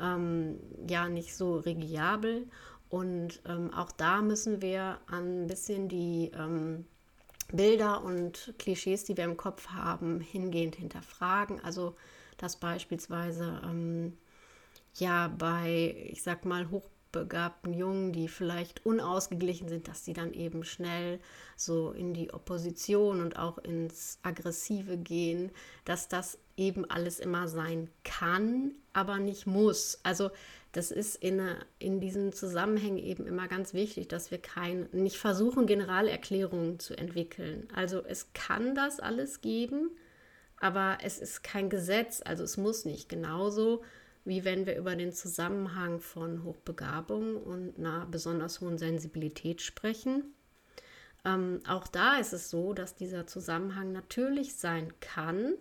ähm, 0.00 0.58
ja 0.88 1.10
nicht 1.10 1.36
so 1.36 1.58
regiabel? 1.58 2.48
Und 2.88 3.42
ähm, 3.46 3.72
auch 3.74 3.92
da 3.92 4.22
müssen 4.22 4.62
wir 4.62 4.98
ein 5.08 5.46
bisschen 5.46 5.90
die 5.90 6.32
ähm, 6.34 6.86
Bilder 7.52 8.02
und 8.02 8.54
Klischees, 8.58 9.04
die 9.04 9.16
wir 9.16 9.24
im 9.24 9.36
Kopf 9.36 9.68
haben, 9.68 10.20
hingehend 10.20 10.76
hinterfragen. 10.76 11.62
Also 11.62 11.96
dass 12.38 12.56
beispielsweise 12.56 13.60
ähm, 13.62 14.16
ja 14.94 15.28
bei, 15.28 15.94
ich 16.08 16.22
sag 16.22 16.46
mal, 16.46 16.70
hochbegabten 17.10 17.72
Jungen, 17.72 18.12
die 18.12 18.28
vielleicht 18.28 18.84
unausgeglichen 18.86 19.68
sind, 19.68 19.88
dass 19.88 20.04
sie 20.04 20.12
dann 20.12 20.32
eben 20.32 20.64
schnell 20.64 21.20
so 21.56 21.92
in 21.92 22.14
die 22.14 22.32
Opposition 22.32 23.20
und 23.20 23.38
auch 23.38 23.58
ins 23.58 24.18
Aggressive 24.22 24.96
gehen, 24.96 25.50
dass 25.84 26.08
das 26.08 26.38
eben 26.56 26.88
alles 26.88 27.20
immer 27.20 27.48
sein 27.48 27.90
kann, 28.04 28.72
aber 28.92 29.18
nicht 29.18 29.46
muss. 29.46 30.00
Also 30.02 30.30
das 30.72 30.90
ist 30.90 31.16
in, 31.16 31.42
in 31.78 32.00
diesen 32.00 32.32
Zusammenhängen 32.32 32.98
eben 32.98 33.26
immer 33.26 33.48
ganz 33.48 33.74
wichtig, 33.74 34.08
dass 34.08 34.30
wir 34.30 34.38
kein, 34.38 34.88
nicht 34.92 35.16
versuchen, 35.16 35.66
Generalerklärungen 35.66 36.78
zu 36.78 36.96
entwickeln. 36.96 37.68
Also 37.74 38.04
es 38.04 38.32
kann 38.34 38.74
das 38.74 39.00
alles 39.00 39.40
geben, 39.40 39.90
aber 40.60 40.98
es 41.02 41.18
ist 41.18 41.42
kein 41.42 41.70
Gesetz, 41.70 42.22
also 42.24 42.44
es 42.44 42.56
muss 42.56 42.84
nicht. 42.84 43.08
Genauso 43.08 43.82
wie 44.30 44.44
wenn 44.44 44.64
wir 44.64 44.76
über 44.76 44.94
den 44.94 45.12
Zusammenhang 45.12 45.98
von 45.98 46.44
Hochbegabung 46.44 47.36
und 47.36 47.76
einer 47.76 48.06
besonders 48.06 48.60
hohen 48.60 48.78
Sensibilität 48.78 49.60
sprechen. 49.60 50.22
Ähm, 51.24 51.58
auch 51.66 51.88
da 51.88 52.16
ist 52.18 52.32
es 52.32 52.48
so, 52.48 52.72
dass 52.72 52.94
dieser 52.94 53.26
Zusammenhang 53.26 53.90
natürlich 53.90 54.54
sein 54.54 54.92
kann, 55.00 55.54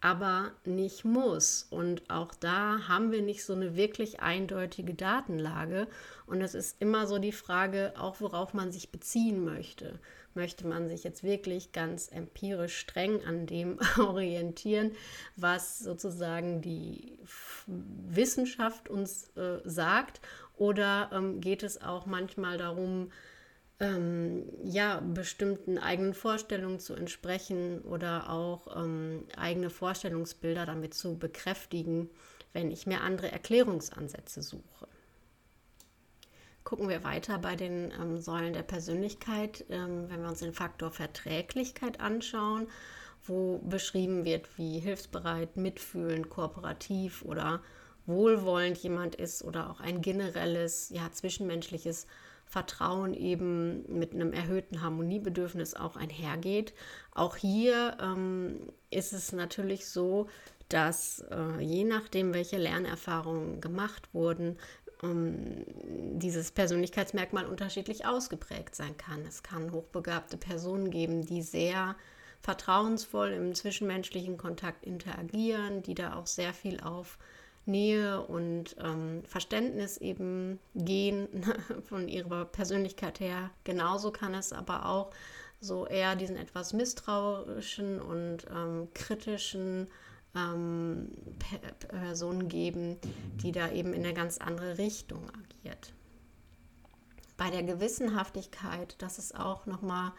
aber 0.00 0.52
nicht 0.64 1.04
muss. 1.04 1.66
Und 1.68 2.08
auch 2.08 2.34
da 2.34 2.88
haben 2.88 3.12
wir 3.12 3.20
nicht 3.20 3.44
so 3.44 3.52
eine 3.52 3.76
wirklich 3.76 4.20
eindeutige 4.20 4.94
Datenlage. 4.94 5.86
Und 6.24 6.40
es 6.40 6.54
ist 6.54 6.80
immer 6.80 7.06
so 7.06 7.18
die 7.18 7.32
Frage, 7.32 7.92
auch 7.98 8.22
worauf 8.22 8.54
man 8.54 8.72
sich 8.72 8.90
beziehen 8.90 9.44
möchte. 9.44 10.00
Möchte 10.38 10.68
man 10.68 10.88
sich 10.88 11.02
jetzt 11.02 11.24
wirklich 11.24 11.72
ganz 11.72 12.12
empirisch 12.12 12.78
streng 12.78 13.24
an 13.24 13.46
dem 13.46 13.80
orientieren, 13.98 14.92
was 15.34 15.80
sozusagen 15.80 16.60
die 16.60 17.18
Wissenschaft 17.66 18.88
uns 18.88 19.30
äh, 19.36 19.58
sagt? 19.64 20.20
Oder 20.56 21.10
ähm, 21.12 21.40
geht 21.40 21.64
es 21.64 21.82
auch 21.82 22.06
manchmal 22.06 22.56
darum, 22.56 23.10
ähm, 23.80 24.44
ja, 24.62 25.00
bestimmten 25.00 25.76
eigenen 25.78 26.14
Vorstellungen 26.14 26.78
zu 26.78 26.94
entsprechen 26.94 27.80
oder 27.80 28.30
auch 28.30 28.76
ähm, 28.76 29.24
eigene 29.36 29.70
Vorstellungsbilder 29.70 30.66
damit 30.66 30.94
zu 30.94 31.18
bekräftigen, 31.18 32.10
wenn 32.52 32.70
ich 32.70 32.86
mir 32.86 33.00
andere 33.00 33.32
Erklärungsansätze 33.32 34.42
suche. 34.42 34.87
Gucken 36.68 36.90
wir 36.90 37.02
weiter 37.02 37.38
bei 37.38 37.56
den 37.56 37.94
ähm, 37.98 38.18
Säulen 38.18 38.52
der 38.52 38.62
Persönlichkeit, 38.62 39.64
ähm, 39.70 40.10
wenn 40.10 40.20
wir 40.20 40.28
uns 40.28 40.40
den 40.40 40.52
Faktor 40.52 40.90
Verträglichkeit 40.90 41.98
anschauen, 41.98 42.66
wo 43.24 43.56
beschrieben 43.60 44.26
wird, 44.26 44.58
wie 44.58 44.78
hilfsbereit, 44.78 45.56
mitfühlend, 45.56 46.28
kooperativ 46.28 47.22
oder 47.22 47.62
wohlwollend 48.04 48.76
jemand 48.76 49.14
ist 49.14 49.42
oder 49.42 49.70
auch 49.70 49.80
ein 49.80 50.02
generelles, 50.02 50.90
ja, 50.90 51.10
zwischenmenschliches 51.10 52.06
Vertrauen 52.44 53.14
eben 53.14 53.90
mit 53.90 54.12
einem 54.12 54.34
erhöhten 54.34 54.82
Harmoniebedürfnis 54.82 55.72
auch 55.72 55.96
einhergeht. 55.96 56.74
Auch 57.14 57.36
hier 57.36 57.96
ähm, 57.98 58.58
ist 58.90 59.14
es 59.14 59.32
natürlich 59.32 59.86
so, 59.86 60.28
dass 60.68 61.24
äh, 61.30 61.60
je 61.60 61.84
nachdem, 61.84 62.34
welche 62.34 62.58
Lernerfahrungen 62.58 63.60
gemacht 63.60 64.12
wurden, 64.12 64.58
ähm, 65.02 65.64
dieses 66.18 66.50
Persönlichkeitsmerkmal 66.50 67.46
unterschiedlich 67.46 68.06
ausgeprägt 68.06 68.74
sein 68.74 68.96
kann. 68.96 69.24
Es 69.26 69.42
kann 69.42 69.72
hochbegabte 69.72 70.36
Personen 70.36 70.90
geben, 70.90 71.24
die 71.24 71.42
sehr 71.42 71.96
vertrauensvoll 72.40 73.30
im 73.30 73.54
zwischenmenschlichen 73.54 74.38
Kontakt 74.38 74.84
interagieren, 74.84 75.82
die 75.82 75.94
da 75.94 76.14
auch 76.14 76.26
sehr 76.26 76.54
viel 76.54 76.80
auf 76.80 77.18
Nähe 77.66 78.22
und 78.22 78.76
ähm, 78.82 79.22
Verständnis 79.24 79.98
eben 79.98 80.58
gehen 80.74 81.28
von 81.88 82.08
ihrer 82.08 82.46
Persönlichkeit 82.46 83.20
her. 83.20 83.50
Genauso 83.64 84.10
kann 84.10 84.34
es 84.34 84.52
aber 84.52 84.86
auch 84.86 85.10
so 85.60 85.86
eher 85.86 86.16
diesen 86.16 86.36
etwas 86.36 86.72
misstrauischen 86.72 88.00
und 88.00 88.46
ähm, 88.54 88.88
kritischen 88.94 89.88
ähm, 90.38 91.10
Personen 91.88 92.48
geben, 92.48 92.96
die 93.42 93.52
da 93.52 93.70
eben 93.70 93.92
in 93.92 94.04
eine 94.04 94.14
ganz 94.14 94.38
andere 94.38 94.78
Richtung 94.78 95.28
agiert. 95.30 95.92
Bei 97.36 97.50
der 97.50 97.62
Gewissenhaftigkeit, 97.62 98.96
das 98.98 99.18
ist 99.18 99.38
auch 99.38 99.66
nochmal 99.66 100.12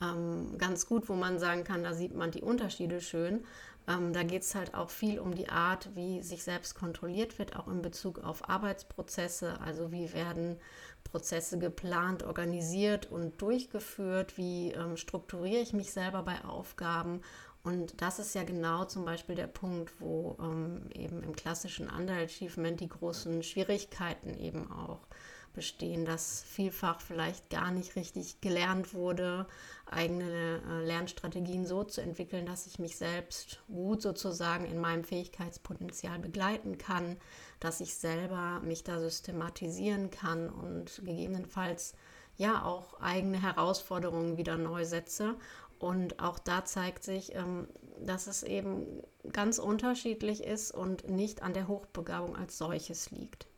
ähm, 0.00 0.56
ganz 0.58 0.86
gut, 0.86 1.08
wo 1.08 1.14
man 1.14 1.38
sagen 1.38 1.64
kann, 1.64 1.82
da 1.82 1.94
sieht 1.94 2.14
man 2.14 2.30
die 2.30 2.42
Unterschiede 2.42 3.00
schön. 3.00 3.44
Ähm, 3.88 4.12
da 4.12 4.22
geht 4.22 4.42
es 4.42 4.54
halt 4.54 4.74
auch 4.74 4.90
viel 4.90 5.18
um 5.18 5.34
die 5.34 5.48
Art, 5.48 5.90
wie 5.94 6.22
sich 6.22 6.44
selbst 6.44 6.74
kontrolliert 6.74 7.38
wird, 7.38 7.56
auch 7.56 7.68
in 7.68 7.82
Bezug 7.82 8.20
auf 8.20 8.48
Arbeitsprozesse. 8.48 9.60
Also 9.60 9.90
wie 9.90 10.12
werden 10.12 10.58
Prozesse 11.04 11.58
geplant, 11.58 12.22
organisiert 12.22 13.10
und 13.10 13.40
durchgeführt? 13.42 14.38
Wie 14.38 14.72
ähm, 14.72 14.96
strukturiere 14.96 15.60
ich 15.60 15.72
mich 15.72 15.92
selber 15.92 16.22
bei 16.22 16.44
Aufgaben? 16.44 17.22
Und 17.64 18.00
das 18.02 18.18
ist 18.18 18.34
ja 18.34 18.42
genau 18.42 18.84
zum 18.86 19.04
Beispiel 19.04 19.36
der 19.36 19.46
Punkt, 19.46 20.00
wo 20.00 20.36
ähm, 20.40 20.90
eben 20.94 21.22
im 21.22 21.36
klassischen 21.36 21.88
Underachievement 21.88 22.80
die 22.80 22.88
großen 22.88 23.42
Schwierigkeiten 23.44 24.36
eben 24.36 24.70
auch 24.72 25.06
bestehen, 25.52 26.04
dass 26.04 26.42
vielfach 26.42 27.00
vielleicht 27.00 27.50
gar 27.50 27.70
nicht 27.70 27.94
richtig 27.94 28.40
gelernt 28.40 28.94
wurde, 28.94 29.46
eigene 29.86 30.60
äh, 30.66 30.84
Lernstrategien 30.84 31.66
so 31.66 31.84
zu 31.84 32.00
entwickeln, 32.00 32.46
dass 32.46 32.66
ich 32.66 32.78
mich 32.78 32.96
selbst 32.96 33.60
gut 33.68 34.02
sozusagen 34.02 34.64
in 34.64 34.80
meinem 34.80 35.04
Fähigkeitspotenzial 35.04 36.18
begleiten 36.18 36.78
kann, 36.78 37.18
dass 37.60 37.80
ich 37.80 37.94
selber 37.94 38.60
mich 38.60 38.82
da 38.82 38.98
systematisieren 38.98 40.10
kann 40.10 40.48
und 40.48 41.02
gegebenenfalls 41.04 41.94
ja 42.36 42.64
auch 42.64 42.98
eigene 43.00 43.40
Herausforderungen 43.40 44.38
wieder 44.38 44.56
neu 44.56 44.84
setze. 44.84 45.36
Und 45.82 46.20
auch 46.20 46.38
da 46.38 46.64
zeigt 46.64 47.02
sich, 47.02 47.34
ähm, 47.34 47.66
dass 47.98 48.28
es 48.28 48.44
eben 48.44 49.02
ganz 49.32 49.58
unterschiedlich 49.58 50.44
ist 50.44 50.70
und 50.70 51.08
nicht 51.08 51.42
an 51.42 51.54
der 51.54 51.66
Hochbegabung 51.66 52.36
als 52.36 52.56
solches 52.56 53.10
liegt. 53.10 53.48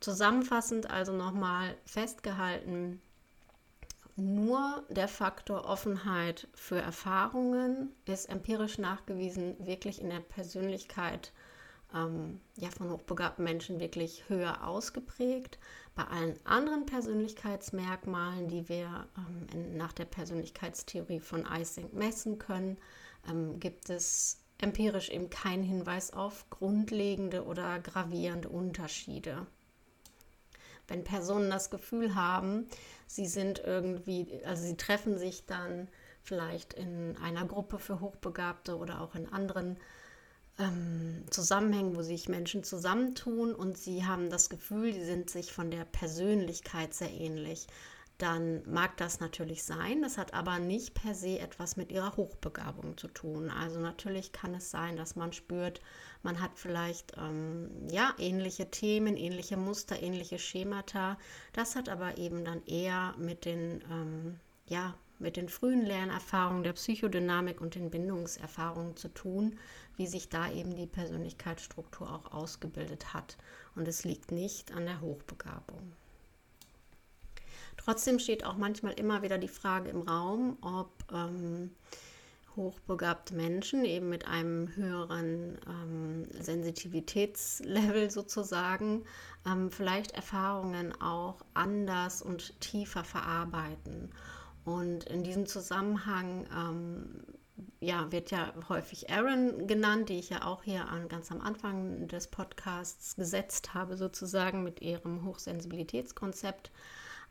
Zusammenfassend 0.00 0.90
also 0.90 1.12
nochmal 1.12 1.74
festgehalten, 1.86 3.00
nur 4.16 4.84
der 4.90 5.08
Faktor 5.08 5.64
Offenheit 5.64 6.46
für 6.54 6.78
Erfahrungen 6.78 7.94
ist 8.04 8.28
empirisch 8.28 8.76
nachgewiesen 8.76 9.56
wirklich 9.64 9.98
in 9.98 10.10
der 10.10 10.20
Persönlichkeit 10.20 11.32
ähm, 11.94 12.40
ja, 12.56 12.70
von 12.70 12.90
hochbegabten 12.90 13.44
Menschen 13.44 13.80
wirklich 13.80 14.28
höher 14.28 14.66
ausgeprägt. 14.66 15.58
Bei 15.94 16.04
allen 16.04 16.38
anderen 16.44 16.86
Persönlichkeitsmerkmalen, 16.86 18.48
die 18.48 18.68
wir 18.68 19.06
ähm, 19.16 19.46
in, 19.52 19.76
nach 19.76 19.92
der 19.92 20.06
Persönlichkeitstheorie 20.06 21.20
von 21.20 21.46
Ising 21.46 21.90
messen 21.92 22.38
können, 22.38 22.78
ähm, 23.28 23.60
gibt 23.60 23.90
es 23.90 24.38
empirisch 24.58 25.10
eben 25.10 25.28
keinen 25.28 25.62
Hinweis 25.62 26.12
auf 26.12 26.48
grundlegende 26.50 27.44
oder 27.44 27.78
gravierende 27.80 28.48
Unterschiede 28.48 29.46
wenn 30.88 31.04
Personen 31.04 31.50
das 31.50 31.70
Gefühl 31.70 32.14
haben, 32.14 32.68
sie 33.06 33.26
sind 33.26 33.62
irgendwie, 33.64 34.40
also 34.44 34.62
sie 34.62 34.76
treffen 34.76 35.18
sich 35.18 35.46
dann 35.46 35.88
vielleicht 36.22 36.74
in 36.74 37.16
einer 37.22 37.46
Gruppe 37.46 37.78
für 37.78 38.00
Hochbegabte 38.00 38.76
oder 38.76 39.00
auch 39.00 39.14
in 39.14 39.32
anderen 39.32 39.78
ähm, 40.58 41.24
Zusammenhängen, 41.30 41.96
wo 41.96 42.02
sich 42.02 42.28
Menschen 42.28 42.64
zusammentun 42.64 43.54
und 43.54 43.78
sie 43.78 44.04
haben 44.04 44.30
das 44.30 44.50
Gefühl, 44.50 44.92
sie 44.92 45.04
sind 45.04 45.30
sich 45.30 45.52
von 45.52 45.70
der 45.70 45.84
Persönlichkeit 45.84 46.94
sehr 46.94 47.10
ähnlich 47.10 47.66
dann 48.22 48.62
mag 48.70 48.96
das 48.98 49.18
natürlich 49.18 49.64
sein. 49.64 50.00
Das 50.00 50.16
hat 50.16 50.32
aber 50.32 50.60
nicht 50.60 50.94
per 50.94 51.12
se 51.12 51.40
etwas 51.40 51.76
mit 51.76 51.90
ihrer 51.90 52.16
Hochbegabung 52.16 52.96
zu 52.96 53.08
tun. 53.08 53.50
Also 53.50 53.80
natürlich 53.80 54.30
kann 54.30 54.54
es 54.54 54.70
sein, 54.70 54.96
dass 54.96 55.16
man 55.16 55.32
spürt, 55.32 55.80
man 56.22 56.40
hat 56.40 56.52
vielleicht 56.54 57.16
ähm, 57.18 57.68
ja 57.90 58.14
ähnliche 58.18 58.70
Themen, 58.70 59.16
ähnliche 59.16 59.56
Muster, 59.56 60.00
ähnliche 60.00 60.38
Schemata. 60.38 61.18
Das 61.52 61.74
hat 61.74 61.88
aber 61.88 62.16
eben 62.16 62.44
dann 62.44 62.64
eher 62.64 63.12
mit 63.18 63.44
den 63.44 63.82
ähm, 63.90 64.40
ja 64.68 64.94
mit 65.22 65.36
den 65.36 65.48
frühen 65.48 65.86
Lernerfahrungen 65.86 66.62
der 66.62 66.74
Psychodynamik 66.74 67.60
und 67.60 67.74
den 67.74 67.90
Bindungserfahrungen 67.90 68.96
zu 68.96 69.08
tun, 69.08 69.58
wie 69.96 70.06
sich 70.06 70.28
da 70.28 70.50
eben 70.50 70.74
die 70.76 70.86
Persönlichkeitsstruktur 70.86 72.12
auch 72.12 72.32
ausgebildet 72.32 73.14
hat. 73.14 73.36
Und 73.74 73.88
es 73.88 74.04
liegt 74.04 74.32
nicht 74.32 74.72
an 74.72 74.84
der 74.84 75.00
Hochbegabung. 75.00 75.92
Trotzdem 77.76 78.18
steht 78.18 78.44
auch 78.44 78.56
manchmal 78.56 78.92
immer 78.92 79.22
wieder 79.22 79.38
die 79.38 79.48
Frage 79.48 79.90
im 79.90 80.02
Raum, 80.02 80.58
ob 80.60 80.90
ähm, 81.12 81.70
hochbegabte 82.56 83.34
Menschen 83.34 83.84
eben 83.84 84.08
mit 84.08 84.26
einem 84.26 84.74
höheren 84.76 85.58
ähm, 85.66 86.26
Sensitivitätslevel 86.38 88.10
sozusagen 88.10 89.04
ähm, 89.46 89.70
vielleicht 89.70 90.12
Erfahrungen 90.12 90.92
auch 91.00 91.36
anders 91.54 92.22
und 92.22 92.60
tiefer 92.60 93.04
verarbeiten. 93.04 94.10
Und 94.64 95.04
in 95.04 95.22
diesem 95.22 95.46
Zusammenhang 95.46 96.46
ähm, 96.56 97.24
ja, 97.80 98.10
wird 98.12 98.30
ja 98.30 98.52
häufig 98.68 99.10
Aaron 99.10 99.66
genannt, 99.66 100.08
die 100.08 100.18
ich 100.18 100.30
ja 100.30 100.44
auch 100.46 100.62
hier 100.62 100.88
an, 100.88 101.08
ganz 101.08 101.32
am 101.32 101.40
Anfang 101.40 102.06
des 102.08 102.28
Podcasts 102.28 103.16
gesetzt 103.16 103.74
habe, 103.74 103.96
sozusagen 103.96 104.62
mit 104.62 104.80
ihrem 104.80 105.24
Hochsensibilitätskonzept. 105.24 106.70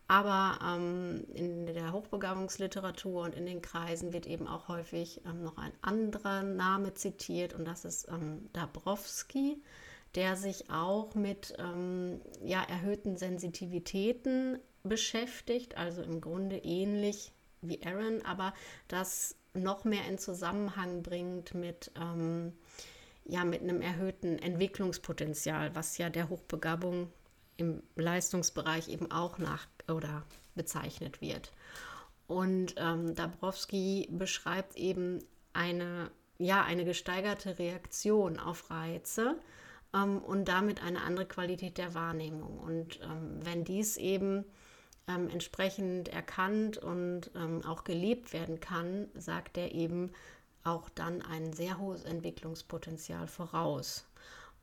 Aber 0.07 0.59
ähm, 0.61 1.25
in 1.33 1.67
der 1.67 1.93
Hochbegabungsliteratur 1.93 3.23
und 3.23 3.33
in 3.33 3.45
den 3.45 3.61
Kreisen 3.61 4.11
wird 4.11 4.27
eben 4.27 4.45
auch 4.45 4.67
häufig 4.67 5.21
ähm, 5.25 5.43
noch 5.43 5.57
ein 5.57 5.71
anderer 5.81 6.43
Name 6.43 6.93
zitiert 6.93 7.53
und 7.53 7.63
das 7.63 7.85
ist 7.85 8.09
ähm, 8.09 8.49
Dabrowski, 8.51 9.61
der 10.15 10.35
sich 10.35 10.69
auch 10.69 11.15
mit 11.15 11.53
ähm, 11.59 12.19
ja, 12.43 12.61
erhöhten 12.63 13.15
Sensitivitäten 13.15 14.59
beschäftigt, 14.83 15.77
also 15.77 16.01
im 16.01 16.21
Grunde 16.21 16.57
ähnlich 16.57 17.31
wie 17.61 17.83
Aaron, 17.85 18.21
aber 18.23 18.53
das 18.87 19.35
noch 19.53 19.83
mehr 19.83 20.07
in 20.07 20.17
Zusammenhang 20.17 21.03
bringt 21.03 21.53
mit, 21.53 21.91
ähm, 21.95 22.53
ja, 23.25 23.43
mit 23.43 23.61
einem 23.61 23.81
erhöhten 23.81 24.39
Entwicklungspotenzial, 24.39 25.75
was 25.75 25.97
ja 25.97 26.09
der 26.09 26.29
Hochbegabung 26.29 27.11
im 27.57 27.83
Leistungsbereich 27.95 28.87
eben 28.87 29.11
auch 29.11 29.37
nach 29.37 29.67
oder 29.87 30.23
bezeichnet 30.55 31.21
wird. 31.21 31.51
Und 32.27 32.75
ähm, 32.77 33.13
Dabrowski 33.13 34.07
beschreibt 34.11 34.77
eben 34.77 35.19
eine 35.53 36.09
ja 36.41 36.63
eine 36.63 36.83
gesteigerte 36.85 37.59
Reaktion 37.59 38.39
auf 38.39 38.69
Reize 38.69 39.35
ähm, 39.93 40.17
und 40.17 40.45
damit 40.45 40.83
eine 40.83 41.01
andere 41.01 41.25
Qualität 41.25 41.77
der 41.77 41.93
Wahrnehmung. 41.93 42.59
Und 42.59 42.99
ähm, 43.03 43.39
wenn 43.43 43.63
dies 43.63 43.97
eben 43.97 44.45
ähm, 45.15 45.29
entsprechend 45.29 46.09
erkannt 46.09 46.77
und 46.77 47.31
ähm, 47.35 47.63
auch 47.65 47.83
gelebt 47.83 48.33
werden 48.33 48.59
kann, 48.59 49.07
sagt 49.15 49.57
er 49.57 49.73
eben 49.73 50.11
auch 50.63 50.89
dann 50.89 51.21
ein 51.21 51.53
sehr 51.53 51.79
hohes 51.79 52.03
Entwicklungspotenzial 52.03 53.27
voraus. 53.27 54.05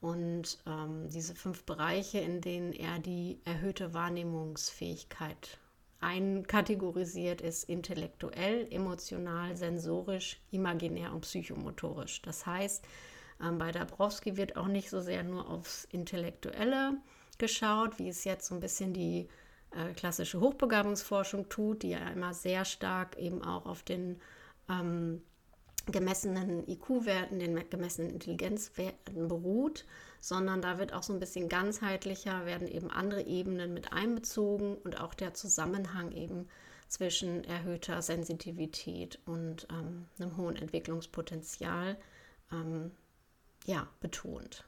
Und 0.01 0.59
ähm, 0.67 1.09
diese 1.09 1.35
fünf 1.35 1.65
Bereiche, 1.65 2.19
in 2.19 2.41
denen 2.41 2.73
er 2.73 3.01
die 3.01 3.41
erhöhte 3.45 3.95
Wahrnehmungsfähigkeit 3.95 5.59
einkategorisiert, 6.01 7.41
ist 7.41 7.65
intellektuell, 7.65 8.69
emotional, 8.71 9.57
sensorisch, 9.57 10.39
imaginär 10.53 11.13
und 11.13 11.23
psychomotorisch. 11.23 12.23
Das 12.23 12.47
heißt, 12.47 12.85
ähm, 13.43 13.59
bei 13.59 13.73
Dabrowski 13.73 14.37
wird 14.37 14.57
auch 14.57 14.69
nicht 14.69 14.91
so 14.91 15.01
sehr 15.01 15.25
nur 15.25 15.51
aufs 15.51 15.85
Intellektuelle 15.91 16.99
geschaut, 17.39 17.99
wie 17.99 18.09
es 18.09 18.23
jetzt 18.23 18.47
so 18.47 18.55
ein 18.55 18.61
bisschen 18.61 18.93
die 18.93 19.29
äh, 19.73 19.93
klassische 19.95 20.41
Hochbegabungsforschung 20.41 21.49
tut, 21.49 21.83
die 21.83 21.91
ja 21.91 22.09
immer 22.11 22.35
sehr 22.35 22.65
stark 22.65 23.19
eben 23.19 23.43
auch 23.43 23.67
auf 23.67 23.83
den 23.83 24.21
ähm, 24.69 25.23
gemessenen 25.87 26.69
IQ-Werten, 26.69 27.39
den 27.39 27.69
gemessenen 27.71 28.11
Intelligenzwerten 28.11 29.29
beruht, 29.29 29.85
sondern 30.21 30.61
da 30.61 30.79
wird 30.79 30.93
auch 30.93 31.03
so 31.03 31.13
ein 31.13 31.21
bisschen 31.21 31.49
ganzheitlicher, 31.49 32.47
werden 32.47 32.69
eben 32.69 32.91
andere 32.91 33.23
Ebenen 33.23 33.75
mit 33.75 33.93
einbezogen 33.93 34.77
und 34.77 35.01
auch 35.01 35.15
der 35.15 35.35
Zusammenhang 35.35 36.13
eben 36.13 36.49
zwischen 36.89 37.45
erhöhter 37.45 38.03
Sensitivität 38.03 39.19
und 39.27 39.69
ähm, 39.71 40.07
einem 40.19 40.37
hohen 40.37 40.57
Entwicklungspotenzial 40.57 41.97
ähm, 42.53 42.91
ja, 43.67 43.87
betont. 44.01 44.65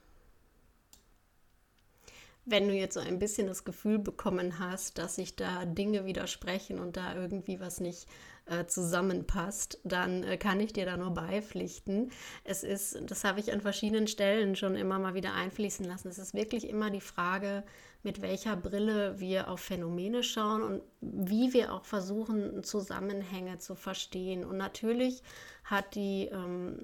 Wenn 2.51 2.67
du 2.67 2.75
jetzt 2.75 2.95
so 2.95 3.01
ein 3.01 3.21
bisschen 3.21 3.47
das 3.47 3.65
Gefühl 3.65 4.01
bekommen 4.01 4.59
hast, 4.59 4.99
dass 4.99 5.15
sich 5.15 5.37
da 5.37 5.65
Dinge 5.67 6.05
widersprechen 6.05 6.81
und 6.81 6.97
da 6.97 7.15
irgendwie 7.15 7.61
was 7.61 7.79
nicht 7.79 8.09
äh, 8.51 8.67
zusammenpasst, 8.67 9.79
dann 9.85 10.25
äh, 10.25 10.37
kann 10.37 10.61
ich 10.61 10.73
dir 10.73 10.85
da 10.85 10.97
nur 10.97 11.13
beipflichten. 11.13 12.11
Es 12.45 12.65
ist, 12.65 12.99
das 13.07 13.25
habe 13.25 13.41
ich 13.41 13.53
an 13.53 13.61
verschiedenen 13.61 14.09
Stellen 14.09 14.57
schon 14.57 14.75
immer 14.75 14.99
mal 14.99 15.15
wieder 15.15 15.35
einfließen 15.35 15.87
lassen. 15.87 16.09
Es 16.09 16.19
ist 16.19 16.35
wirklich 16.35 16.69
immer 16.69 16.91
die 16.91 17.01
Frage, 17.01 17.63
mit 18.03 18.23
welcher 18.23 18.57
Brille 18.57 19.21
wir 19.21 19.49
auf 19.49 19.61
Phänomene 19.61 20.23
schauen 20.23 20.63
und 20.63 20.83
wie 21.01 21.53
wir 21.53 21.73
auch 21.73 21.85
versuchen, 21.85 22.65
Zusammenhänge 22.65 23.59
zu 23.59 23.75
verstehen. 23.75 24.45
Und 24.45 24.57
natürlich 24.57 25.23
hat 25.65 25.95
die 25.95 26.29
ähm, 26.33 26.79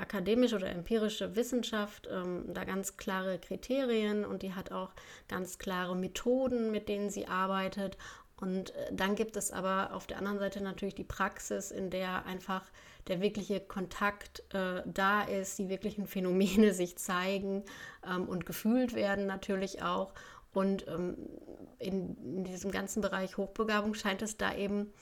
akademische 0.00 0.56
oder 0.56 0.70
empirische 0.70 1.34
Wissenschaft 1.34 2.08
ähm, 2.10 2.44
da 2.54 2.64
ganz 2.64 2.96
klare 2.96 3.38
Kriterien 3.38 4.24
und 4.24 4.42
die 4.42 4.54
hat 4.54 4.70
auch 4.70 4.92
ganz 5.28 5.58
klare 5.58 5.96
Methoden, 5.96 6.70
mit 6.70 6.88
denen 6.88 7.10
sie 7.10 7.26
arbeitet. 7.26 7.98
Und 8.40 8.74
äh, 8.74 8.88
dann 8.92 9.14
gibt 9.14 9.36
es 9.36 9.50
aber 9.52 9.90
auf 9.92 10.06
der 10.06 10.18
anderen 10.18 10.38
Seite 10.38 10.62
natürlich 10.62 10.94
die 10.94 11.04
Praxis, 11.04 11.70
in 11.70 11.90
der 11.90 12.24
einfach 12.26 12.64
der 13.08 13.20
wirkliche 13.20 13.60
Kontakt 13.60 14.42
äh, 14.54 14.82
da 14.86 15.22
ist, 15.22 15.58
die 15.58 15.68
wirklichen 15.68 16.06
Phänomene 16.06 16.72
sich 16.74 16.96
zeigen 16.96 17.64
ähm, 18.06 18.28
und 18.28 18.46
gefühlt 18.46 18.94
werden 18.94 19.26
natürlich 19.26 19.82
auch. 19.82 20.12
Und 20.52 20.88
ähm, 20.88 21.16
in, 21.78 22.16
in, 22.16 22.44
diesem 22.44 22.72
ganzen 22.72 23.02
Bereich 23.02 23.36
Hochbegabung 23.36 23.94
scheint 23.94 24.22
es 24.22 24.36
da 24.36 24.54
eben, 24.54 24.92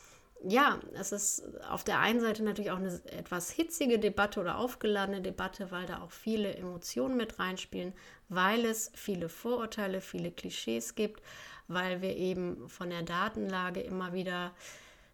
ja, 0.44 0.78
es 0.92 1.10
ist 1.10 1.42
auf 1.68 1.84
der 1.84 1.98
einen 1.98 2.20
Seite 2.20 2.44
natürlich 2.44 2.70
auch 2.70 2.76
eine 2.76 3.00
etwas 3.06 3.50
hitzige 3.50 3.98
Debatte 3.98 4.40
oder 4.40 4.58
aufgeladene 4.58 5.20
Debatte, 5.20 5.70
weil 5.70 5.86
da 5.86 6.02
auch 6.02 6.12
viele 6.12 6.54
Emotionen 6.54 7.16
mit 7.16 7.38
reinspielen, 7.38 7.92
weil 8.28 8.64
es 8.66 8.92
viele 8.94 9.28
Vorurteile, 9.28 10.00
viele 10.00 10.30
Klischees 10.30 10.94
gibt 10.94 11.22
weil 11.68 12.02
wir 12.02 12.16
eben 12.16 12.68
von 12.68 12.90
der 12.90 13.02
Datenlage 13.02 13.80
immer 13.80 14.12
wieder 14.12 14.52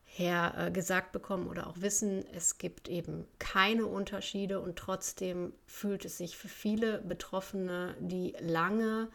her 0.05 0.55
äh, 0.57 0.71
gesagt 0.71 1.11
bekommen 1.11 1.49
oder 1.49 1.67
auch 1.67 1.81
wissen, 1.81 2.25
es 2.33 2.59
gibt 2.59 2.89
eben 2.89 3.27
keine 3.41 3.87
Unterschiede 3.87 4.61
und 4.61 4.77
trotzdem 4.77 5.53
fühlt 5.67 6.05
es 6.05 6.19
sich 6.19 6.37
für 6.37 6.49
viele 6.49 6.99
Betroffene, 6.99 7.97
die 7.99 8.35
lange, 8.39 9.09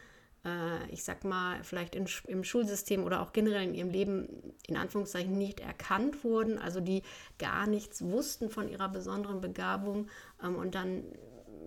äh, 0.43 0.91
ich 0.91 1.06
sag 1.06 1.23
mal, 1.23 1.63
vielleicht 1.63 1.95
in, 1.95 2.06
im 2.28 2.43
Schulsystem 2.43 3.06
oder 3.06 3.21
auch 3.21 3.32
generell 3.32 3.63
in 3.63 3.75
ihrem 3.75 3.91
Leben 3.91 4.54
in 4.67 4.75
Anführungszeichen 4.75 5.38
nicht 5.38 5.62
erkannt 5.62 6.25
wurden, 6.25 6.60
also 6.60 6.82
die 6.82 7.04
gar 7.38 7.65
nichts 7.65 8.02
wussten 8.04 8.49
von 8.49 8.67
ihrer 8.67 8.89
besonderen 8.89 9.39
Begabung 9.39 10.10
ähm, 10.43 10.58
und 10.58 10.75
dann 10.75 11.06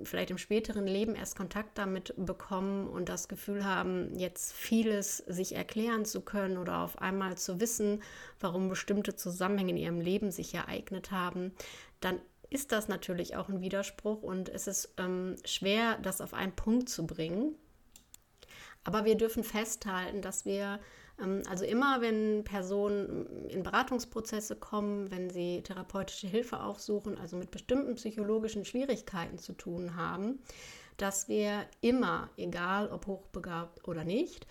vielleicht 0.04 0.30
im 0.30 0.38
späteren 0.38 0.86
Leben 0.86 1.14
erst 1.14 1.36
Kontakt 1.36 1.78
damit 1.78 2.14
bekommen 2.16 2.88
und 2.88 3.08
das 3.08 3.28
Gefühl 3.28 3.64
haben, 3.64 4.18
jetzt 4.18 4.52
vieles 4.52 5.18
sich 5.18 5.54
erklären 5.54 6.04
zu 6.04 6.20
können 6.20 6.58
oder 6.58 6.78
auf 6.78 6.98
einmal 6.98 7.36
zu 7.38 7.60
wissen, 7.60 8.02
warum 8.40 8.68
bestimmte 8.68 9.16
Zusammenhänge 9.16 9.70
in 9.70 9.76
ihrem 9.76 10.00
Leben 10.00 10.30
sich 10.30 10.54
ereignet 10.54 11.10
haben, 11.10 11.52
dann 12.00 12.20
ist 12.50 12.72
das 12.72 12.88
natürlich 12.88 13.36
auch 13.36 13.48
ein 13.48 13.60
Widerspruch 13.60 14.22
und 14.22 14.48
es 14.48 14.66
ist 14.66 14.94
ähm, 14.98 15.36
schwer, 15.44 15.98
das 16.02 16.20
auf 16.20 16.34
einen 16.34 16.54
Punkt 16.54 16.88
zu 16.88 17.06
bringen. 17.06 17.54
Aber 18.84 19.04
wir 19.04 19.16
dürfen 19.16 19.44
festhalten, 19.44 20.22
dass 20.22 20.44
wir 20.44 20.80
also 21.48 21.64
immer, 21.64 22.00
wenn 22.00 22.44
Personen 22.44 23.48
in 23.48 23.62
Beratungsprozesse 23.62 24.56
kommen, 24.56 25.10
wenn 25.10 25.30
sie 25.30 25.62
therapeutische 25.62 26.26
Hilfe 26.26 26.60
aufsuchen, 26.60 27.18
also 27.18 27.36
mit 27.36 27.50
bestimmten 27.50 27.94
psychologischen 27.94 28.64
Schwierigkeiten 28.64 29.38
zu 29.38 29.52
tun 29.52 29.96
haben, 29.96 30.40
dass 30.96 31.28
wir 31.28 31.66
immer, 31.80 32.28
egal 32.36 32.90
ob 32.90 33.06
hochbegabt 33.06 33.86
oder 33.88 34.04
nicht, 34.04 34.46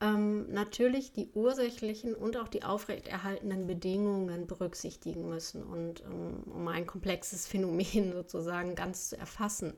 ähm, 0.00 0.50
natürlich 0.52 1.12
die 1.12 1.30
ursächlichen 1.34 2.14
und 2.14 2.36
auch 2.36 2.48
die 2.48 2.64
aufrechterhaltenen 2.64 3.66
Bedingungen 3.66 4.46
berücksichtigen 4.46 5.28
müssen 5.28 5.62
und 5.62 6.02
ähm, 6.02 6.42
um 6.52 6.68
ein 6.68 6.86
komplexes 6.86 7.46
Phänomen 7.46 8.12
sozusagen 8.14 8.74
ganz 8.74 9.10
zu 9.10 9.18
erfassen. 9.18 9.74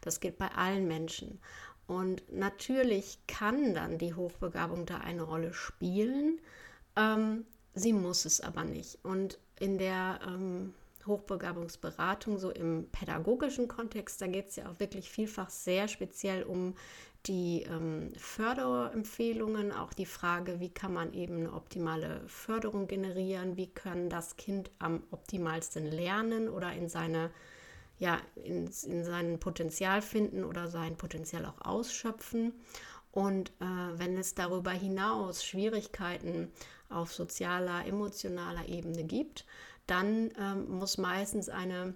Das 0.00 0.20
geht 0.20 0.38
bei 0.38 0.48
allen 0.52 0.86
Menschen. 0.86 1.40
Und 1.86 2.32
natürlich 2.32 3.18
kann 3.26 3.74
dann 3.74 3.98
die 3.98 4.14
Hochbegabung 4.14 4.86
da 4.86 4.98
eine 4.98 5.22
Rolle 5.22 5.52
spielen. 5.52 6.40
Ähm, 6.96 7.44
sie 7.74 7.92
muss 7.92 8.24
es 8.24 8.40
aber 8.40 8.64
nicht. 8.64 8.98
Und 9.04 9.38
in 9.60 9.78
der 9.78 10.20
ähm, 10.26 10.74
Hochbegabungsberatung, 11.06 12.38
so 12.38 12.50
im 12.50 12.88
pädagogischen 12.90 13.68
Kontext, 13.68 14.20
da 14.20 14.26
geht 14.26 14.48
es 14.48 14.56
ja 14.56 14.68
auch 14.68 14.80
wirklich 14.80 15.08
vielfach 15.08 15.50
sehr 15.50 15.86
speziell 15.88 16.42
um 16.42 16.74
die 17.26 17.62
ähm, 17.62 18.12
Förderempfehlungen, 18.16 19.72
auch 19.72 19.92
die 19.92 20.06
Frage, 20.06 20.60
wie 20.60 20.70
kann 20.70 20.92
man 20.92 21.12
eben 21.12 21.38
eine 21.38 21.52
optimale 21.52 22.20
Förderung 22.28 22.86
generieren, 22.86 23.56
wie 23.56 23.66
kann 23.68 24.08
das 24.08 24.36
Kind 24.36 24.70
am 24.78 25.02
optimalsten 25.10 25.86
lernen 25.86 26.48
oder 26.48 26.72
in 26.72 26.88
seine 26.88 27.30
ja, 27.98 28.20
in, 28.36 28.68
in 28.84 29.04
sein 29.04 29.38
Potenzial 29.38 30.02
finden 30.02 30.44
oder 30.44 30.68
sein 30.68 30.96
Potenzial 30.96 31.46
auch 31.46 31.64
ausschöpfen. 31.64 32.52
Und 33.12 33.50
äh, 33.60 33.64
wenn 33.94 34.18
es 34.18 34.34
darüber 34.34 34.72
hinaus 34.72 35.44
Schwierigkeiten 35.44 36.52
auf 36.90 37.12
sozialer, 37.12 37.86
emotionaler 37.86 38.68
Ebene 38.68 39.04
gibt, 39.04 39.46
dann 39.86 40.30
ähm, 40.38 40.78
muss 40.78 40.98
meistens 40.98 41.48
eine 41.48 41.94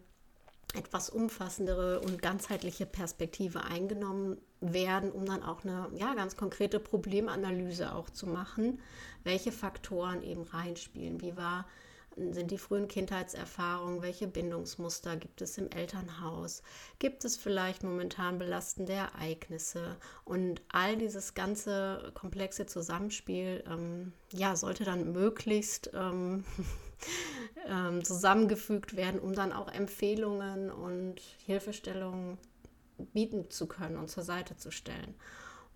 etwas 0.75 1.11
umfassendere 1.11 2.01
und 2.01 2.23
ganzheitliche 2.23 2.87
Perspektive 2.87 3.65
eingenommen 3.65 4.39
werden, 4.61 5.11
um 5.11 5.27
dann 5.27 5.43
auch 5.43 5.65
eine 5.65 5.89
ja, 5.97 6.15
ganz 6.15 6.37
konkrete 6.37 6.79
Problemanalyse 6.79 7.95
auch 7.95 8.09
zu 8.11 8.27
machen, 8.27 8.81
welche 9.25 9.53
Faktoren 9.53 10.23
eben 10.23 10.43
reinspielen. 10.43 11.21
Wie 11.21 11.37
war 11.37 11.67
sind 12.17 12.51
die 12.51 12.59
frühen 12.59 12.89
Kindheitserfahrungen, 12.89 14.03
welche 14.03 14.27
Bindungsmuster 14.27 15.17
gibt 15.17 15.41
es 15.43 15.57
im 15.59 15.71
Elternhaus, 15.71 16.63
gibt 16.99 17.25
es 17.25 17.37
vielleicht 17.37 17.83
momentan 17.83 18.39
belastende 18.39 18.93
Ereignisse 18.93 19.97
und 20.25 20.61
all 20.69 20.97
dieses 20.97 21.35
ganze 21.35 22.11
komplexe 22.15 22.67
Zusammenspiel 22.67 23.65
ähm, 23.69 24.13
ja, 24.33 24.57
sollte 24.57 24.85
dann 24.85 25.13
möglichst 25.13 25.91
ähm, 25.95 26.45
ähm, 27.67 28.05
zusammengefügt 28.05 28.97
werden, 28.97 29.21
um 29.21 29.35
dann 29.35 29.53
auch 29.53 29.69
Empfehlungen 29.69 30.71
und 30.71 31.21
Hilfestellungen 31.47 32.39
bieten 33.13 33.51
zu 33.51 33.67
können 33.67 33.97
und 33.97 34.11
zur 34.11 34.23
Seite 34.23 34.57
zu 34.57 34.71
stellen. 34.71 35.15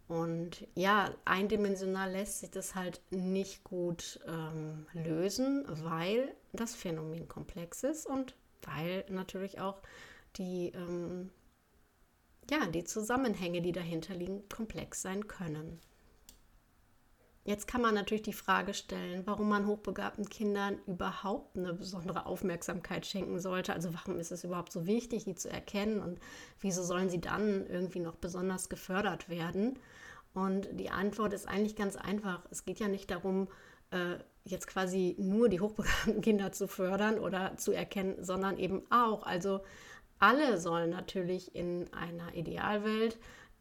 Und 0.07 0.67
ja, 0.75 1.15
eindimensional 1.25 2.11
lässt 2.13 2.41
sich 2.41 2.51
das 2.51 2.75
halt 2.75 3.01
nicht 3.11 3.65
gut 3.65 4.21
ähm, 4.27 4.87
lösen, 4.93 5.65
weil 5.67 6.35
das 6.53 6.75
Phänomen 6.75 7.27
komplex 7.27 7.83
ist 7.85 8.07
und 8.07 8.35
weil 8.63 9.05
natürlich 9.09 9.61
auch 9.61 9.81
die, 10.37 10.73
ähm, 10.75 11.31
ja, 12.51 12.67
die 12.67 12.85
Zusammenhänge, 12.85 13.63
die 13.63 13.73
dahinter 13.73 14.15
liegen, 14.15 14.47
komplex 14.49 15.01
sein 15.01 15.27
können. 15.27 15.81
Jetzt 17.47 17.67
kann 17.67 17.83
man 17.83 17.95
natürlich 17.95 18.23
die 18.23 18.33
Frage 18.33 18.73
stellen, 18.73 19.27
warum 19.27 19.51
man 19.51 19.67
hochbegabten 19.67 20.31
Kindern 20.31 20.79
überhaupt 20.87 21.59
eine 21.59 21.75
besondere 21.75 22.25
Aufmerksamkeit 22.25 23.05
schenken 23.05 23.39
sollte. 23.39 23.75
Also 23.75 23.93
warum 23.93 24.19
ist 24.19 24.33
es 24.33 24.45
überhaupt 24.45 24.73
so 24.73 24.87
wichtig, 24.87 25.25
die 25.25 25.35
zu 25.35 25.51
erkennen 25.51 26.01
und 26.01 26.19
wieso 26.61 26.83
sollen 26.83 27.11
sie 27.11 27.21
dann 27.21 27.67
irgendwie 27.67 28.01
noch 28.01 28.17
besonders 28.17 28.71
gefördert 28.71 29.29
werden? 29.29 29.79
Und 30.33 30.69
die 30.73 30.89
Antwort 30.89 31.35
ist 31.35 31.47
eigentlich 31.47 31.77
ganz 31.77 31.97
einfach. 31.97 32.41
Es 32.51 32.65
geht 32.65 32.81
ja 32.81 32.89
nicht 32.89 33.11
darum, 33.11 33.49
äh, 33.91 34.17
jetzt 34.45 34.67
quasi 34.67 35.15
nur 35.19 35.51
die 35.51 35.61
hochbegabten 35.61 36.21
Kinder 36.23 36.51
zu 36.51 36.67
fördern 36.67 37.19
oder 37.19 37.59
zu 37.59 37.73
erkennen, 37.73 38.25
sondern 38.25 38.57
eben 38.57 38.83
auch. 38.91 39.27
Also 39.27 39.61
alle 40.19 40.59
sollen 40.59 40.91
natürlich 40.91 41.55
in 41.55 41.93
einer 41.93 42.35
Idealwelt 42.35 43.19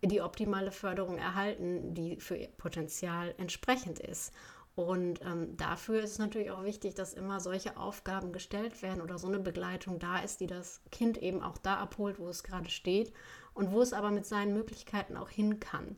die 0.10 0.22
optimale 0.22 0.72
Förderung 0.72 1.18
erhalten, 1.18 1.94
die 1.94 2.18
für 2.18 2.36
ihr 2.36 2.50
Potenzial 2.50 3.34
entsprechend 3.38 4.00
ist. 4.00 4.34
Und 4.76 5.22
ähm, 5.22 5.56
dafür 5.56 6.02
ist 6.02 6.14
es 6.14 6.20
natürlich 6.20 6.50
auch 6.50 6.64
wichtig, 6.64 6.96
dass 6.96 7.14
immer 7.14 7.40
solche 7.40 7.78
Aufgaben 7.78 8.34
gestellt 8.34 8.82
werden 8.82 9.02
oder 9.02 9.20
so 9.20 9.28
eine 9.28 9.40
Begleitung 9.40 10.00
da 10.00 10.18
ist, 10.20 10.40
die 10.40 10.48
das 10.48 10.82
Kind 10.92 11.18
eben 11.18 11.44
auch 11.44 11.60
da 11.60 11.78
abholt, 11.78 12.20
wo 12.20 12.28
es 12.28 12.44
gerade 12.44 12.70
steht 12.70 13.14
und 13.54 13.72
wo 13.72 13.82
es 13.82 13.94
aber 13.94 14.10
mit 14.10 14.26
seinen 14.26 14.54
Möglichkeiten 14.54 15.16
auch 15.16 15.30
hin 15.30 15.60
kann. 15.60 15.96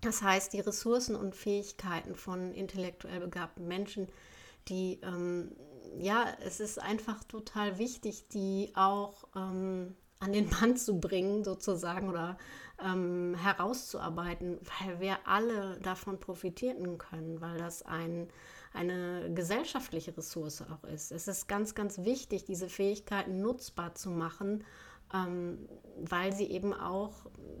Das 0.00 0.22
heißt, 0.22 0.52
die 0.52 0.60
Ressourcen 0.60 1.14
und 1.14 1.36
Fähigkeiten 1.36 2.16
von 2.16 2.52
intellektuell 2.52 3.20
begabten 3.20 3.68
Menschen, 3.68 4.08
die, 4.68 5.00
ähm, 5.02 5.52
ja, 5.98 6.26
es 6.44 6.58
ist 6.58 6.80
einfach 6.80 7.22
total 7.24 7.78
wichtig, 7.78 8.28
die 8.28 8.72
auch 8.74 9.24
ähm, 9.36 9.94
an 10.20 10.32
den 10.32 10.48
Mann 10.50 10.76
zu 10.76 11.00
bringen, 11.00 11.44
sozusagen, 11.44 12.08
oder 12.08 12.38
ähm, 12.82 13.34
herauszuarbeiten, 13.36 14.58
weil 14.80 15.00
wir 15.00 15.18
alle 15.26 15.78
davon 15.80 16.18
profitieren 16.18 16.98
können, 16.98 17.40
weil 17.40 17.58
das 17.58 17.82
ein, 17.82 18.28
eine 18.72 19.32
gesellschaftliche 19.34 20.16
Ressource 20.16 20.62
auch 20.62 20.84
ist. 20.84 21.12
Es 21.12 21.28
ist 21.28 21.46
ganz, 21.46 21.74
ganz 21.74 21.98
wichtig, 21.98 22.44
diese 22.44 22.68
Fähigkeiten 22.68 23.40
nutzbar 23.40 23.94
zu 23.94 24.10
machen, 24.10 24.64
ähm, 25.12 25.68
weil 25.98 26.32
sie 26.32 26.50
eben 26.50 26.72
auch 26.72 27.12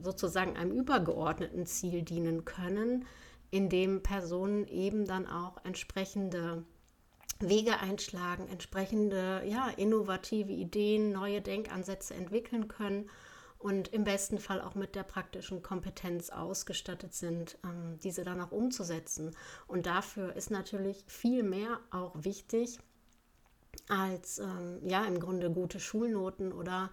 sozusagen 0.02 0.56
einem 0.56 0.72
übergeordneten 0.72 1.66
Ziel 1.66 2.02
dienen 2.02 2.44
können, 2.44 3.06
in 3.50 3.68
dem 3.68 4.02
Personen 4.02 4.66
eben 4.66 5.04
dann 5.04 5.28
auch 5.28 5.64
entsprechende 5.64 6.64
Wege 7.48 7.78
einschlagen, 7.78 8.48
entsprechende 8.48 9.42
ja, 9.46 9.68
innovative 9.76 10.52
Ideen, 10.52 11.12
neue 11.12 11.40
Denkansätze 11.40 12.14
entwickeln 12.14 12.68
können 12.68 13.10
und 13.58 13.88
im 13.88 14.04
besten 14.04 14.38
Fall 14.38 14.60
auch 14.60 14.74
mit 14.74 14.94
der 14.94 15.04
praktischen 15.04 15.62
Kompetenz 15.62 16.28
ausgestattet 16.30 17.14
sind, 17.14 17.56
ähm, 17.64 17.98
diese 18.02 18.22
dann 18.22 18.40
auch 18.40 18.52
umzusetzen. 18.52 19.34
Und 19.66 19.86
dafür 19.86 20.36
ist 20.36 20.50
natürlich 20.50 21.02
viel 21.06 21.42
mehr 21.42 21.80
auch 21.90 22.12
wichtig 22.14 22.78
als 23.88 24.38
ähm, 24.38 24.80
ja 24.86 25.04
im 25.04 25.18
Grunde 25.18 25.50
gute 25.50 25.80
Schulnoten 25.80 26.52
oder 26.52 26.90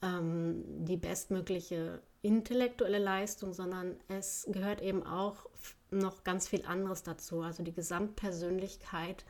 ähm, 0.00 0.64
die 0.84 0.96
bestmögliche 0.96 2.00
intellektuelle 2.22 2.98
Leistung, 2.98 3.52
sondern 3.52 3.96
es 4.08 4.46
gehört 4.50 4.80
eben 4.80 5.04
auch 5.04 5.46
noch 5.90 6.24
ganz 6.24 6.48
viel 6.48 6.64
anderes 6.64 7.02
dazu. 7.02 7.40
Also 7.42 7.62
die 7.62 7.74
Gesamtpersönlichkeit 7.74 9.24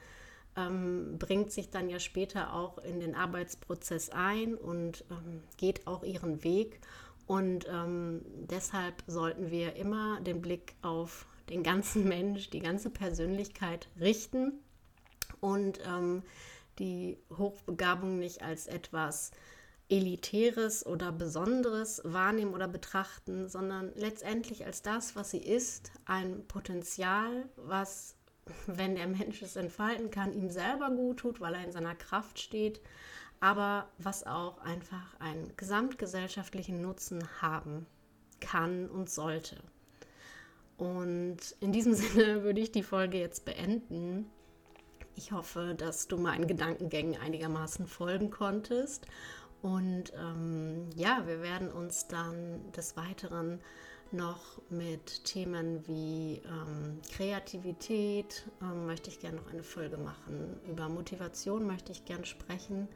ähm, 0.57 1.17
bringt 1.19 1.51
sich 1.53 1.71
dann 1.71 1.88
ja 1.88 1.99
später 1.99 2.53
auch 2.53 2.79
in 2.79 3.01
den 3.01 3.15
Arbeitsprozess 3.15 4.11
ein 4.11 4.55
und 4.55 5.05
ähm, 5.11 5.43
geht 5.57 5.87
auch 5.87 6.03
ihren 6.03 6.45
Weg. 6.45 6.81
Und 7.27 7.67
ähm, 7.69 8.23
deshalb 8.51 9.03
sollten 9.07 9.51
wir 9.51 9.77
immer 9.77 10.21
den 10.21 10.43
Blick 10.43 10.75
auf 10.83 11.27
den 11.49 11.62
ganzen 11.62 12.05
Mensch, 12.09 12.51
die 12.51 12.61
ganze 12.61 12.91
Persönlichkeit 12.91 13.88
richten 13.99 14.53
und 15.41 15.81
ähm, 15.87 16.23
die 16.79 17.19
Hochbegabung 17.37 18.19
nicht 18.19 18.43
als 18.43 18.67
etwas 18.67 19.31
Elitäres 19.88 20.87
oder 20.87 21.12
Besonderes 21.12 22.01
wahrnehmen 22.05 22.55
oder 22.55 22.67
betrachten, 22.67 23.49
sondern 23.49 23.93
letztendlich 23.95 24.65
als 24.65 24.81
das, 24.83 25.17
was 25.17 25.31
sie 25.31 25.43
ist, 25.43 25.93
ein 26.07 26.47
Potenzial, 26.47 27.49
was 27.57 28.17
wenn 28.67 28.97
der 28.97 29.07
Mensch 29.07 29.43
es 29.43 29.57
entfalten 29.57 30.11
kann, 30.11 30.33
ihm 30.33 30.51
selber 30.51 30.91
gut 30.91 31.19
tut, 31.19 31.41
weil 31.41 31.55
er 31.55 31.65
in 31.65 31.73
seiner 31.73 31.95
Kraft 31.95 32.39
steht, 32.39 32.81
aber 33.41 33.89
was 33.99 34.27
auch 34.27 34.59
einfach 34.59 35.19
einen 35.21 35.53
gesamtgesellschaftlichen 35.57 36.81
Nutzen 36.81 37.23
haben 37.41 37.87
kann 38.41 38.89
und 38.89 39.11
sollte. 39.11 39.57
Und 40.77 41.39
in 41.61 41.73
diesem 41.73 41.95
Sinne 41.95 42.43
würde 42.43 42.61
ich 42.61 42.73
die 42.73 42.83
Folge 42.83 43.19
jetzt 43.19 43.45
beenden. 43.45 44.31
Ich 45.15 45.33
hoffe, 45.33 45.75
dass 45.77 46.09
du 46.09 46.17
meinen 46.17 46.47
Gedankengängen 46.47 47.21
einigermaßen 47.21 47.87
folgen 47.87 48.31
konntest. 48.31 49.07
Und 49.61 50.13
ähm, 50.17 50.91
ja, 50.97 51.23
wir 51.27 51.43
werden 51.43 51.71
uns 51.71 52.09
dann 52.09 52.73
des 52.73 52.97
Weiteren 52.97 53.61
noch 54.12 54.61
mit 54.70 55.25
Themen 55.25 55.87
wie 55.87 56.42
ähm, 56.46 57.01
Kreativität, 57.14 58.46
ähm, 58.61 58.87
möchte 58.87 59.11
ich 59.11 59.20
gerne 59.20 59.38
noch 59.38 59.51
eine 59.51 59.62
Folge 59.62 59.96
machen. 59.96 60.61
Über 60.68 60.88
Motivation 60.88 61.66
möchte 61.66 61.92
ich 61.92 62.05
gerne 62.05 62.27
sprechen. 62.27 62.88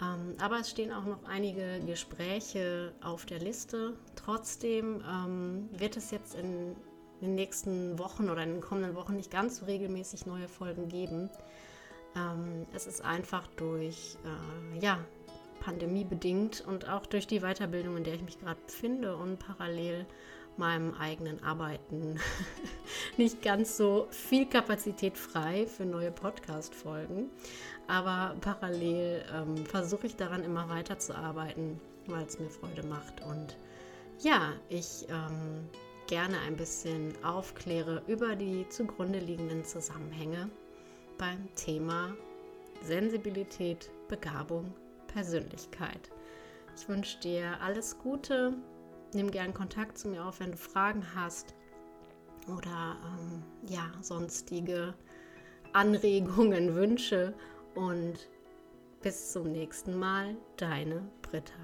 Ähm, 0.00 0.34
aber 0.40 0.60
es 0.60 0.70
stehen 0.70 0.92
auch 0.92 1.04
noch 1.04 1.24
einige 1.24 1.80
Gespräche 1.86 2.92
auf 3.02 3.26
der 3.26 3.38
Liste. 3.38 3.94
Trotzdem 4.16 5.02
ähm, 5.08 5.68
wird 5.72 5.96
es 5.96 6.10
jetzt 6.10 6.34
in 6.34 6.74
den 7.20 7.34
nächsten 7.34 7.98
Wochen 7.98 8.28
oder 8.28 8.42
in 8.42 8.54
den 8.54 8.60
kommenden 8.60 8.94
Wochen 8.94 9.16
nicht 9.16 9.30
ganz 9.30 9.58
so 9.58 9.66
regelmäßig 9.66 10.26
neue 10.26 10.48
Folgen 10.48 10.88
geben. 10.88 11.30
Ähm, 12.16 12.66
es 12.74 12.86
ist 12.86 13.02
einfach 13.02 13.46
durch 13.56 14.16
äh, 14.24 14.78
ja, 14.80 14.98
Pandemie 15.60 16.04
bedingt 16.04 16.62
und 16.66 16.88
auch 16.88 17.06
durch 17.06 17.26
die 17.26 17.40
Weiterbildung, 17.40 17.96
in 17.96 18.04
der 18.04 18.14
ich 18.14 18.22
mich 18.22 18.40
gerade 18.40 18.60
befinde 18.66 19.16
und 19.16 19.38
parallel 19.38 20.06
meinem 20.58 20.94
eigenen 20.94 21.42
Arbeiten 21.42 22.18
nicht 23.16 23.42
ganz 23.42 23.76
so 23.76 24.06
viel 24.10 24.46
Kapazität 24.46 25.16
frei 25.16 25.66
für 25.66 25.84
neue 25.84 26.10
Podcast-Folgen. 26.10 27.30
Aber 27.88 28.36
parallel 28.40 29.24
ähm, 29.34 29.66
versuche 29.66 30.06
ich 30.06 30.16
daran 30.16 30.44
immer 30.44 30.68
weiterzuarbeiten, 30.68 31.80
weil 32.06 32.24
es 32.24 32.38
mir 32.38 32.48
Freude 32.48 32.86
macht. 32.86 33.22
Und 33.22 33.56
ja, 34.20 34.52
ich 34.68 35.06
ähm, 35.08 35.68
gerne 36.06 36.38
ein 36.40 36.56
bisschen 36.56 37.12
aufkläre 37.24 38.02
über 38.06 38.36
die 38.36 38.68
zugrunde 38.68 39.18
liegenden 39.18 39.64
Zusammenhänge 39.64 40.48
beim 41.18 41.48
Thema 41.54 42.14
Sensibilität, 42.82 43.90
Begabung, 44.08 44.72
Persönlichkeit. 45.06 46.10
Ich 46.76 46.88
wünsche 46.88 47.18
dir 47.20 47.60
alles 47.60 47.98
Gute 47.98 48.54
nimm 49.14 49.30
gern 49.30 49.54
Kontakt 49.54 49.98
zu 49.98 50.08
mir 50.08 50.24
auf, 50.24 50.40
wenn 50.40 50.52
du 50.52 50.56
Fragen 50.56 51.04
hast 51.14 51.54
oder 52.48 52.96
ähm, 53.04 53.42
ja, 53.68 53.90
sonstige 54.00 54.94
Anregungen, 55.72 56.74
Wünsche 56.74 57.34
und 57.74 58.28
bis 59.02 59.32
zum 59.32 59.50
nächsten 59.50 59.98
Mal, 59.98 60.36
deine 60.56 61.02
Britta. 61.22 61.54